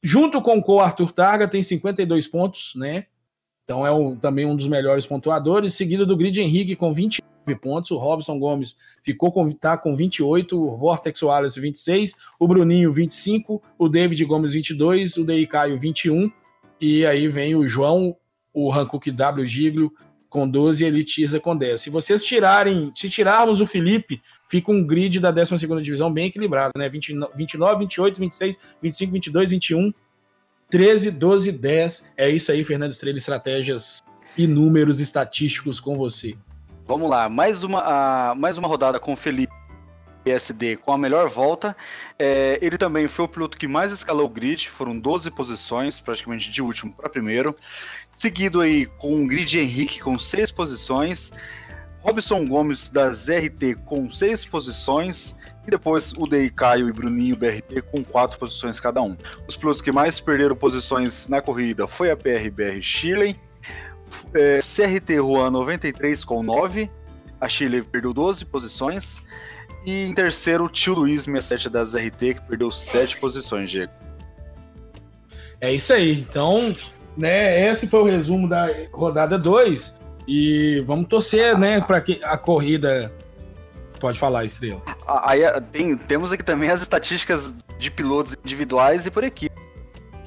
[0.03, 3.05] junto com o Arthur Targa, tem 52 pontos, né?
[3.63, 7.91] Então é o, também um dos melhores pontuadores, seguido do Grid Henrique com 29 pontos,
[7.91, 13.61] o Robson Gomes ficou com, tá com 28, o Vortex Wallace 26, o Bruninho 25,
[13.77, 16.31] o David Gomes 22, o Dei Caio 21,
[16.79, 18.15] e aí vem o João,
[18.53, 19.91] o Hankook W Giglio
[20.35, 21.79] com 12 e Elitiza com 10.
[21.79, 26.73] Se vocês tirarem, se tirarmos o Felipe, fica um grid da 12 divisão bem equilibrado,
[26.77, 26.89] né?
[26.89, 29.93] 29, 28, 26, 25, 22, 21,
[30.69, 32.13] 13, 12, 10.
[32.17, 33.99] É isso aí, Fernando Estrela, estratégias
[34.37, 36.35] e números estatísticos com você.
[36.88, 39.51] Vamos lá, mais uma, uh, mais uma rodada com o Felipe
[40.23, 41.75] PSD com a melhor volta.
[42.17, 46.51] É, ele também foi o piloto que mais escalou o grid, foram 12 posições, praticamente
[46.51, 47.55] de último para primeiro.
[48.09, 51.31] Seguido aí com o grid Henrique com 6 posições.
[52.05, 55.36] Robson Gomes da ZRT com seis posições.
[55.65, 59.17] E depois o DI Caio e Bruninho BRT com quatro posições cada um.
[59.47, 63.36] Os pilotos que mais perderam posições na corrida foi a PRBR Shirley,
[64.33, 66.89] é, CRT Juan 93 com 9,
[67.39, 69.23] a Shirley perdeu 12 posições.
[69.85, 73.91] E em terceiro, o tio Luiz 67 da ZRT, que perdeu 7 posições, Diego.
[75.61, 76.19] É isso aí.
[76.19, 76.75] Então,
[77.15, 79.99] né, esse foi o resumo da rodada 2.
[80.27, 83.11] E vamos torcer, né, para que a corrida.
[83.99, 84.81] Pode falar, Estrela.
[85.23, 85.41] Aí
[85.71, 89.55] tem, temos aqui também as estatísticas de pilotos individuais e por equipe.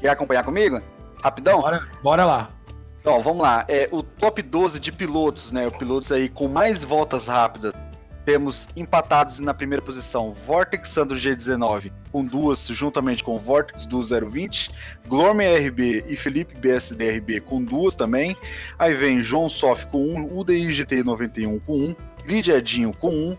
[0.01, 0.81] Quer acompanhar comigo?
[1.23, 1.61] Rapidão?
[1.61, 2.58] Bora, bora lá.
[3.09, 3.65] Então, vamos lá.
[3.69, 5.71] É, o top 12 de pilotos, né?
[5.71, 7.73] Pilotos aí com mais voltas rápidas.
[8.23, 14.71] Temos empatados na primeira posição Vortex Sandro G19 com duas, juntamente com Vortex do 020,
[15.09, 18.37] Glormer RB e Felipe BSDRB com duas também.
[18.79, 21.97] Aí vem João Sof com um, UDI GT 91 com um,
[22.27, 23.35] Grid Edinho com um,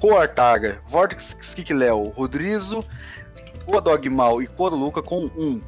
[0.00, 1.36] Coartaga, Vortex
[1.68, 2.82] Léo, Rodrizo,
[3.66, 5.60] Coa Dogmal e Coa Luca com um.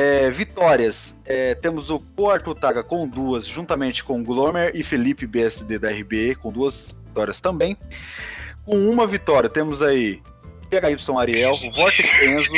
[0.00, 5.76] É, vitórias, é, temos o Coarto Taga com duas, juntamente com Glomer e Felipe BSD
[5.76, 7.76] da RB com duas vitórias também.
[8.64, 10.22] Com uma vitória, temos aí
[10.70, 12.52] PHY Ariel, Vortex Enzo,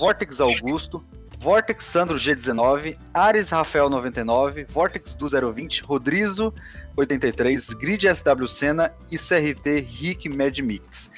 [0.00, 1.02] Vortex Augusto,
[1.38, 6.52] Vortex Sandro G19, Ares Rafael 99, Vortex do 020, Rodrizo
[6.94, 11.10] 83, Grid SW Senna e CRT Rick Mad Mix.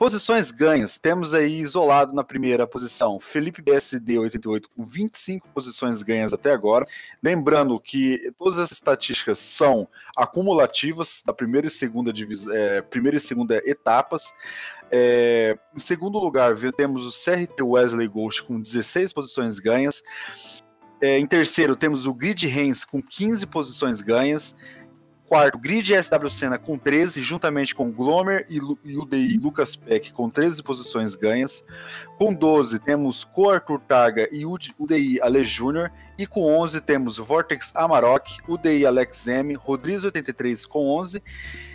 [0.00, 6.32] Posições ganhas, temos aí isolado na primeira posição Felipe BSD 88 com 25 posições ganhas
[6.32, 6.86] até agora.
[7.22, 9.86] Lembrando que todas as estatísticas são
[10.16, 12.14] acumulativas da primeira e segunda,
[12.50, 14.32] é, primeira e segunda etapas.
[14.90, 20.02] É, em segundo lugar, temos o CRT Wesley Ghost com 16 posições ganhas.
[20.98, 24.56] É, em terceiro, temos o Grid Reigns com 15 posições ganhas.
[25.30, 30.60] Quarto, Grid SW Senna com 13, juntamente com Glomer e, UDI Lucas Peck com 13
[30.60, 31.64] posições ganhas.
[32.18, 35.92] Com 12 temos Co Arthur Targa e UDI Ale Júnior.
[36.18, 41.22] E com 11 temos Vortex Amarok, UDI Alex M, Rodrigo 83 com 11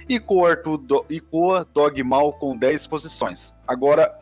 [0.10, 3.54] e Co Arthur Do, e Coa Dogmal com 10 posições.
[3.66, 4.14] Agora,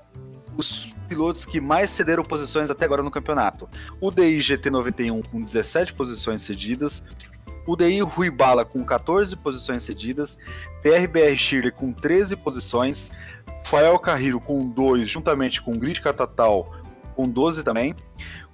[0.56, 3.68] os pilotos que mais cederam posições até agora no campeonato.
[4.00, 7.04] UDI GT91 com 17 posições cedidas,
[7.68, 10.38] UDI Rui Bala com 14 posições cedidas,
[10.82, 13.12] PRBR Shirley com 13 posições,
[13.64, 16.74] Fael Carriro com 2, juntamente com Grid Catatal
[17.16, 17.96] com 12 também.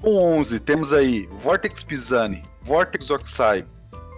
[0.01, 3.65] Com 11 temos aí Vortex Pisani, Vortex Oxai,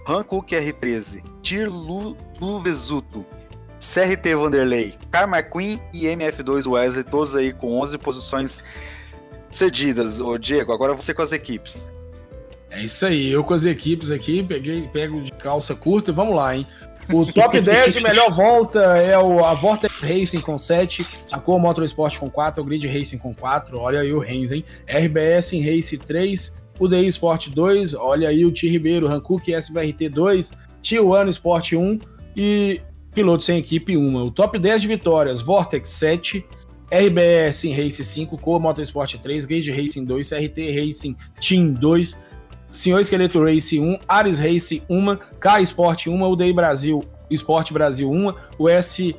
[0.08, 3.26] Hankook R13, Tir Luvesuto,
[3.80, 8.64] CRT Vanderlei, Karma Queen e MF2 Wesley, todos aí com 11 posições
[9.50, 10.20] cedidas.
[10.20, 11.84] Ô Diego, agora você com as equipes.
[12.72, 16.36] É isso aí, eu com as equipes aqui, peguei, pego de calça curta e vamos
[16.36, 16.66] lá, hein?
[17.12, 21.62] O top 10 de melhor volta é o, a Vortex Racing com 7, a Core
[21.62, 24.64] Motorsport com 4, o Grid Racing com 4, olha aí o Reigns, hein?
[24.88, 30.08] RBS em Race 3, o DI Sport 2, olha aí o Ti Ribeiro, Hankook SBRT
[30.08, 30.52] 2,
[30.82, 32.00] T1 Sport 1
[32.38, 32.80] e
[33.14, 34.16] piloto sem equipe 1.
[34.16, 36.46] O top 10 de vitórias, Vortex 7,
[36.90, 42.18] RBS em Race 5, Core Motorsport 3, Grid Racing 2, CRT Racing Team 2,
[42.72, 47.04] Senhor Esqueleto Race 1, Ares Race 1, K Sport 1, UDI Brasil
[47.36, 49.16] Sport Brasil 1, o SR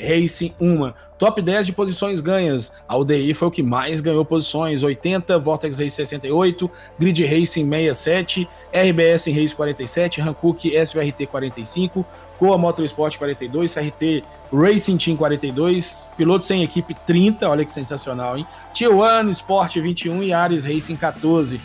[0.00, 0.92] Racing 1.
[1.18, 2.72] Top 10 de posições ganhas.
[2.88, 8.48] A UDI foi o que mais ganhou posições: 80, Vortex Race 68, Grid Racing 67,
[8.72, 12.04] RBS Race 47, Hankook SVRT 45,
[12.38, 18.46] Coa Motorsport 42, CRT Racing Team 42, piloto sem equipe 30, olha que sensacional, hein?
[18.74, 21.60] T1 Sport 21 e Ares Racing 14.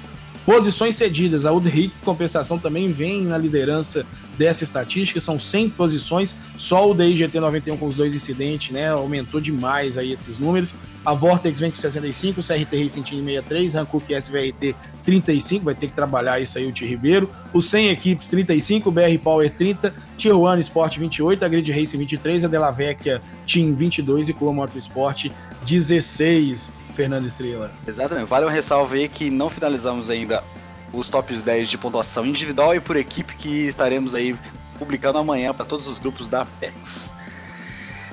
[0.48, 4.06] Posições cedidas, a UDRI compensação também vem na liderança
[4.38, 9.42] dessa estatística, são 100 posições, só o DIGT 91 com os dois incidentes, né, aumentou
[9.42, 10.74] demais aí esses números.
[11.06, 14.74] A Vortex vem com 65, o CRT Racing Team 63, Hankook SVRT
[15.04, 17.30] 35, vai ter que trabalhar isso aí o T Ribeiro.
[17.52, 21.98] O 100 equipes 35, o BR Power 30, Tier 1 Sport 28, a Grid Racing
[21.98, 25.30] 23, a Della Vecchia Team 22 e Coa Motorsport
[25.66, 26.77] 16.
[26.98, 27.72] Fernando Estrela.
[27.88, 28.28] Exatamente.
[28.28, 30.44] Vale um ressalvo aí que não finalizamos ainda
[30.92, 34.36] os tops 10 de pontuação individual e por equipe que estaremos aí
[34.80, 37.14] publicando amanhã para todos os grupos da Apex.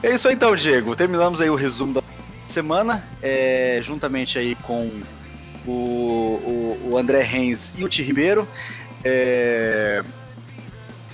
[0.03, 0.95] É isso aí então, Diego.
[0.95, 2.03] Terminamos aí o resumo da
[2.47, 4.91] semana, é, juntamente aí com
[5.67, 8.47] o, o, o André Reis e o Ti Ribeiro.
[9.03, 10.05] É,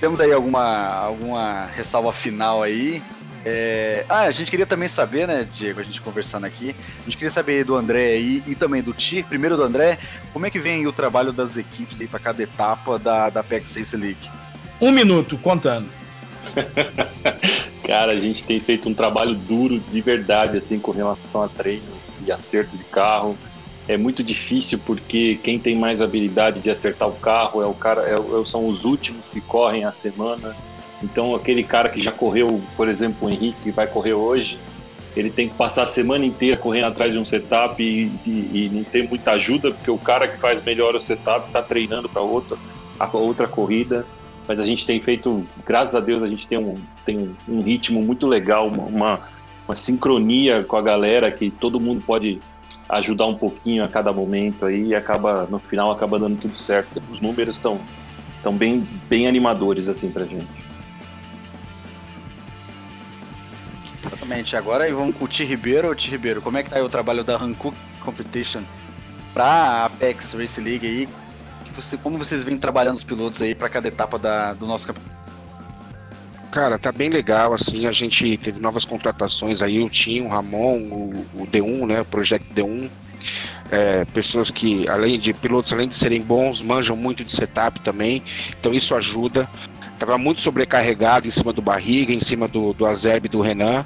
[0.01, 3.01] temos aí alguma, alguma ressalva final aí
[3.45, 4.05] é...
[4.09, 7.31] Ah, a gente queria também saber, né, Diego, a gente conversando aqui, a gente queria
[7.31, 9.99] saber do André aí e também do Ti, primeiro do André,
[10.33, 13.69] como é que vem o trabalho das equipes aí para cada etapa da, da PEC
[13.69, 14.31] 6 League?
[14.81, 15.89] Um minuto, contando.
[17.85, 21.89] Cara, a gente tem feito um trabalho duro de verdade, assim, com relação a treino
[22.25, 23.37] e acerto de carro.
[23.89, 28.03] É muito difícil porque quem tem mais habilidade de acertar o carro é o cara,
[28.03, 30.55] é, é são os últimos que correm a semana.
[31.03, 34.59] Então, aquele cara que já correu, por exemplo, o Henrique, que vai correr hoje,
[35.17, 38.71] ele tem que passar a semana inteira correndo atrás de um setup e, e, e
[38.73, 42.23] não tem muita ajuda, porque o cara que faz melhor o setup está treinando para
[42.23, 42.57] outra,
[43.13, 44.07] outra corrida.
[44.47, 48.03] Mas a gente tem feito, graças a Deus, a gente tem um, tem um ritmo
[48.03, 49.21] muito legal, uma,
[49.67, 52.41] uma sincronia com a galera que todo mundo pode
[52.89, 57.01] ajudar um pouquinho a cada momento aí e acaba no final acaba dando tudo certo.
[57.11, 57.81] Os números estão
[58.37, 60.70] estão bem bem animadores assim pra gente.
[64.21, 64.55] Exatamente.
[64.55, 65.95] Agora aí vamos com o Ti Ribeiro.
[65.95, 68.63] Ti Ribeiro, como é que tá aí o trabalho da Hankook Competition
[69.33, 71.09] para a Apex Race League aí?
[71.75, 75.19] Você, como vocês vêm trabalhando os pilotos aí para cada etapa da, do nosso campeonato?
[76.51, 80.79] Cara, tá bem legal, assim, a gente teve novas contratações aí, o Tim, o Ramon,
[80.79, 82.91] o, o D1, né, o Projeto D1,
[83.71, 88.21] é, pessoas que, além de pilotos, além de serem bons, manjam muito de setup também,
[88.59, 89.49] então isso ajuda.
[89.97, 93.85] Tava muito sobrecarregado em cima do Barriga, em cima do, do Azeb do Renan,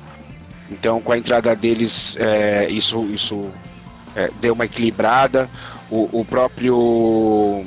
[0.71, 3.51] então com a entrada deles, é, isso, isso
[4.15, 5.49] é, deu uma equilibrada.
[5.91, 7.65] O, o próprio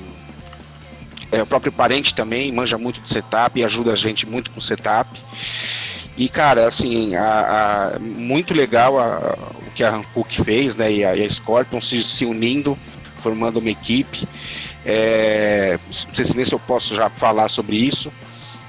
[1.31, 4.61] é, o próprio parente também manja muito de setup e ajuda a gente muito com
[4.61, 5.09] setup.
[6.17, 9.37] E, cara, assim, a, a, muito legal a,
[9.67, 10.91] o que a Hankook fez, né?
[10.91, 12.77] E a, e Scorpion se, se unindo,
[13.17, 14.27] formando uma equipe.
[14.85, 15.77] É,
[16.07, 18.11] não sei se se eu posso já falar sobre isso.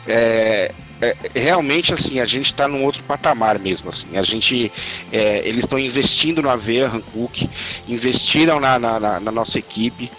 [0.07, 4.72] É, é, realmente assim a gente está num outro patamar mesmo assim a gente
[5.12, 7.49] é, eles estão investindo na Veia Hankook
[7.88, 10.11] investiram na, na, na, nossa equipe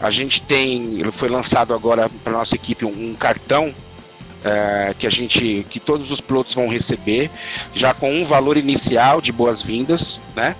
[0.00, 3.74] a gente tem, foi lançado agora para nossa equipe um, um cartão
[4.44, 7.30] é, que a gente, que todos os pilotos vão receber,
[7.72, 10.54] já com um valor inicial de boas-vindas, né?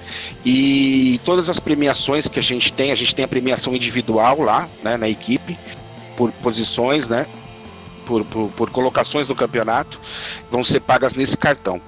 [0.45, 4.67] E todas as premiações que a gente tem, a gente tem a premiação individual lá,
[4.83, 5.59] né, na equipe,
[6.17, 7.27] por posições, né?
[8.05, 10.01] Por, por, por colocações do campeonato,
[10.51, 11.81] vão ser pagas nesse cartão.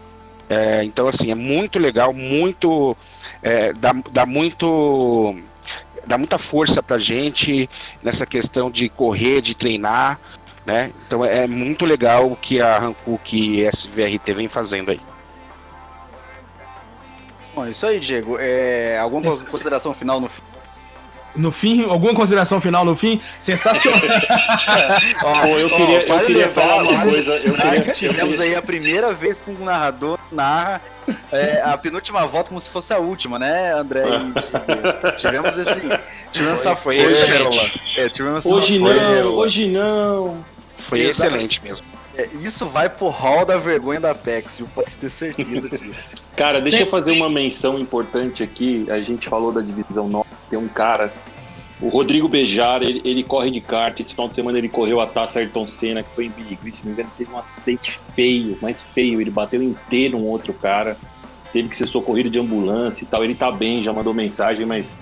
[0.48, 2.96] É, então, assim, é muito legal, muito.
[3.42, 5.36] É, dá, dá muito
[6.06, 7.68] dá muita força pra gente
[8.02, 10.20] nessa questão de correr, de treinar,
[10.64, 10.92] né?
[11.06, 15.00] Então é muito legal o que a Hankook e SVRT vem fazendo aí.
[17.54, 18.36] Bom, isso aí, Diego.
[18.38, 20.42] É, alguma consideração final no fim?
[21.36, 23.20] No fim, alguma consideração final no fim?
[23.38, 24.00] Sensacional.
[25.24, 27.36] oh, eu queria, oh, eu queria falar uma coisa.
[27.36, 30.80] Eu queria, tivemos aí a primeira vez que um narrador narra
[31.30, 34.04] é, a penúltima volta como se fosse a última, né, André?
[34.04, 35.80] E, tivemos esse.
[36.32, 37.80] Tivemos essa foi excelente.
[37.96, 40.44] É, tivemos hoje não, hoje não.
[40.76, 41.82] Foi excelente mesmo.
[42.16, 44.68] É, isso vai pro hall da vergonha da Apex, viu?
[44.74, 46.10] Pode ter certeza disso.
[46.34, 48.86] Cara, deixa eu fazer uma menção importante aqui.
[48.90, 51.12] A gente falou da divisão 9, tem um cara
[51.80, 53.98] o Rodrigo Bejar, ele, ele, corre de kart.
[54.00, 56.80] Esse final de semana ele correu a taça Ayrton Senna, que foi em Big se
[56.80, 59.20] não me engano, teve um acidente feio, mais feio.
[59.20, 60.96] Ele bateu inteiro um outro cara,
[61.52, 63.22] teve que ser socorrido de ambulância e tal.
[63.22, 64.96] Ele tá bem, já mandou mensagem, mas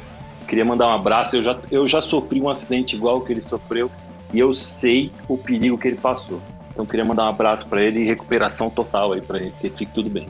[0.48, 1.36] queria mandar um abraço.
[1.36, 3.88] Eu já, eu já sofri um acidente igual que ele sofreu
[4.32, 6.40] e eu sei o perigo que ele passou.
[6.72, 9.92] Então queria mandar um abraço para ele e recuperação total aí para ele, que fique
[9.94, 10.26] tudo bem.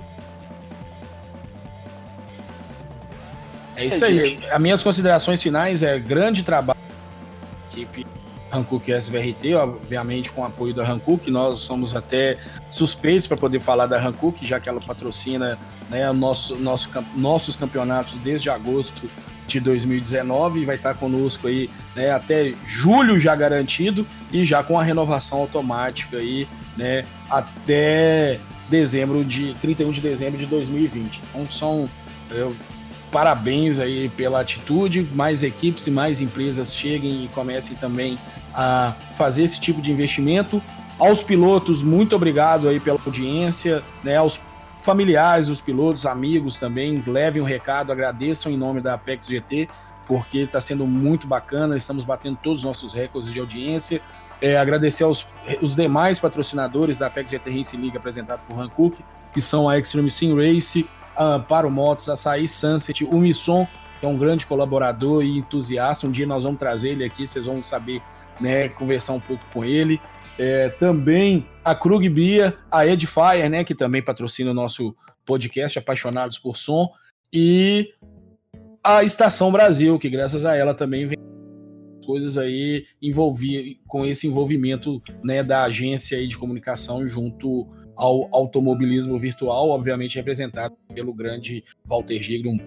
[3.77, 4.39] É isso aí.
[4.51, 8.07] As minhas considerações finais é grande trabalho da equipe
[8.53, 11.31] Hankook SVRT, obviamente com o apoio da Hankook.
[11.31, 12.37] Nós somos até
[12.71, 15.59] suspeitos para poder falar da Hankook, já que ela patrocina
[15.91, 19.11] né, nosso, nosso, nossos campeonatos desde agosto
[19.47, 24.79] de 2019 e vai estar conosco aí né, até julho já garantido e já com
[24.79, 28.41] a renovação automática aí, né, até
[28.71, 31.21] dezembro de 31 de dezembro de 2020.
[31.31, 31.91] Então são
[32.31, 32.57] eu
[33.15, 38.19] parabéns aí pela atitude, mais equipes e mais empresas cheguem e comecem também
[38.53, 40.61] a fazer esse tipo de investimento.
[40.99, 44.17] Aos pilotos, muito obrigado aí pela audiência, né?
[44.17, 44.41] Aos
[44.81, 49.69] familiares dos pilotos, amigos também, levem o um recado, agradeçam em nome da Apex GT,
[50.09, 54.03] porque está sendo muito bacana, estamos batendo todos os nossos recordes de audiência.
[54.43, 55.25] É, agradecer aos
[55.63, 60.11] os demais patrocinadores da Apex GT Race League apresentado por Hankook, que são a Extreme
[60.11, 60.85] Sim Race,
[61.17, 63.67] a Amparo Motos, Açaí Sunset, o Misson,
[64.01, 66.07] que é um grande colaborador e entusiasta.
[66.07, 68.03] Um dia nós vamos trazer ele aqui, vocês vão saber,
[68.41, 70.01] né, conversar um pouco com ele.
[70.39, 76.39] É, também a Krug Bia, a Edifier, né, que também patrocina o nosso podcast Apaixonados
[76.39, 76.91] por Som,
[77.33, 77.93] e
[78.83, 81.19] a Estação Brasil, que graças a ela também vem
[82.05, 89.19] coisas aí envolvia com esse envolvimento né, da agência aí de comunicação junto ao automobilismo
[89.19, 92.53] virtual, obviamente representado pelo grande Walter Giglio.
[92.53, 92.59] Um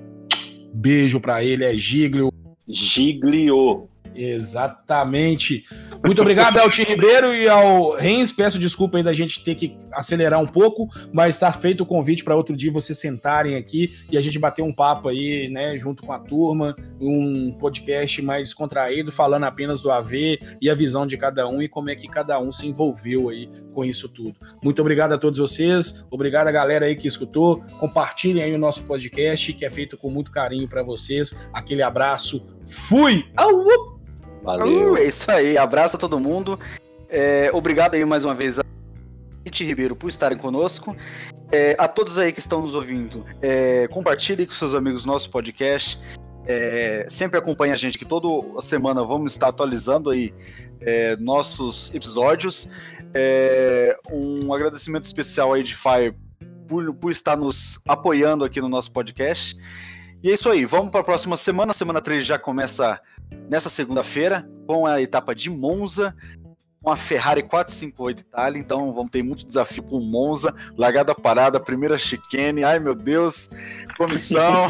[0.74, 2.32] beijo para ele, é Giglio.
[2.68, 3.88] Giglio.
[4.18, 5.64] Exatamente.
[6.04, 8.32] Muito obrigado Tim Ribeiro e ao Rens.
[8.32, 12.24] Peço desculpa aí da gente ter que acelerar um pouco, mas está feito o convite
[12.24, 16.04] para outro dia vocês sentarem aqui e a gente bater um papo aí, né, junto
[16.04, 21.16] com a turma, um podcast mais contraído, falando apenas do AV e a visão de
[21.16, 24.36] cada um e como é que cada um se envolveu aí com isso tudo.
[24.64, 27.60] Muito obrigado a todos vocês, obrigado a galera aí que escutou.
[27.80, 31.36] Compartilhem aí o nosso podcast que é feito com muito carinho para vocês.
[31.54, 32.58] Aquele abraço.
[32.66, 33.26] Fui!
[33.36, 33.98] Au!
[34.48, 34.94] Valeu.
[34.94, 36.58] Uh, é isso aí, abraço a todo mundo.
[37.10, 38.64] É, obrigado aí mais uma vez a
[39.44, 40.96] Titi Ribeiro por estarem conosco.
[41.52, 46.00] É, a todos aí que estão nos ouvindo, é, compartilhe com seus amigos nosso podcast.
[46.46, 50.34] É, sempre acompanhe a gente que toda semana vamos estar atualizando aí
[50.80, 52.70] é, nossos episódios.
[53.14, 56.16] É, um agradecimento especial aí de Fire
[56.70, 59.58] por, por estar nos apoiando aqui no nosso podcast.
[60.24, 61.74] E é isso aí, vamos para a próxima semana.
[61.74, 62.98] Semana 3 já começa
[63.50, 66.14] nessa segunda-feira com a etapa de Monza,
[66.82, 68.60] com a Ferrari 458 Itália.
[68.60, 72.64] Então vamos ter muito desafio com Monza, largada parada, primeira chicane.
[72.64, 73.50] Ai meu Deus,
[73.98, 74.70] comissão.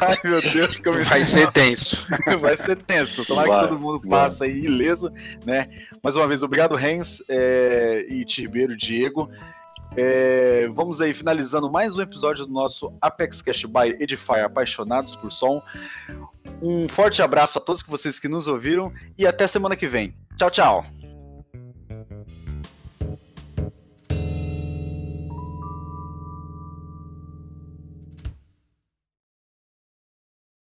[0.00, 1.10] Ai meu Deus, comissão.
[1.10, 2.04] Vai ser tenso.
[2.40, 3.24] Vai ser tenso.
[3.24, 5.12] Tomara vai, que todo mundo passe aí ileso,
[5.44, 5.68] né?
[6.02, 9.30] Mais uma vez, obrigado, Rens é, e Tirbeiro, Diego.
[9.96, 15.32] É, vamos aí finalizando mais um episódio do nosso Apex Cash by Edifier Apaixonados por
[15.32, 15.62] Som.
[16.62, 20.14] Um forte abraço a todos vocês que nos ouviram e até semana que vem.
[20.36, 20.99] Tchau, tchau.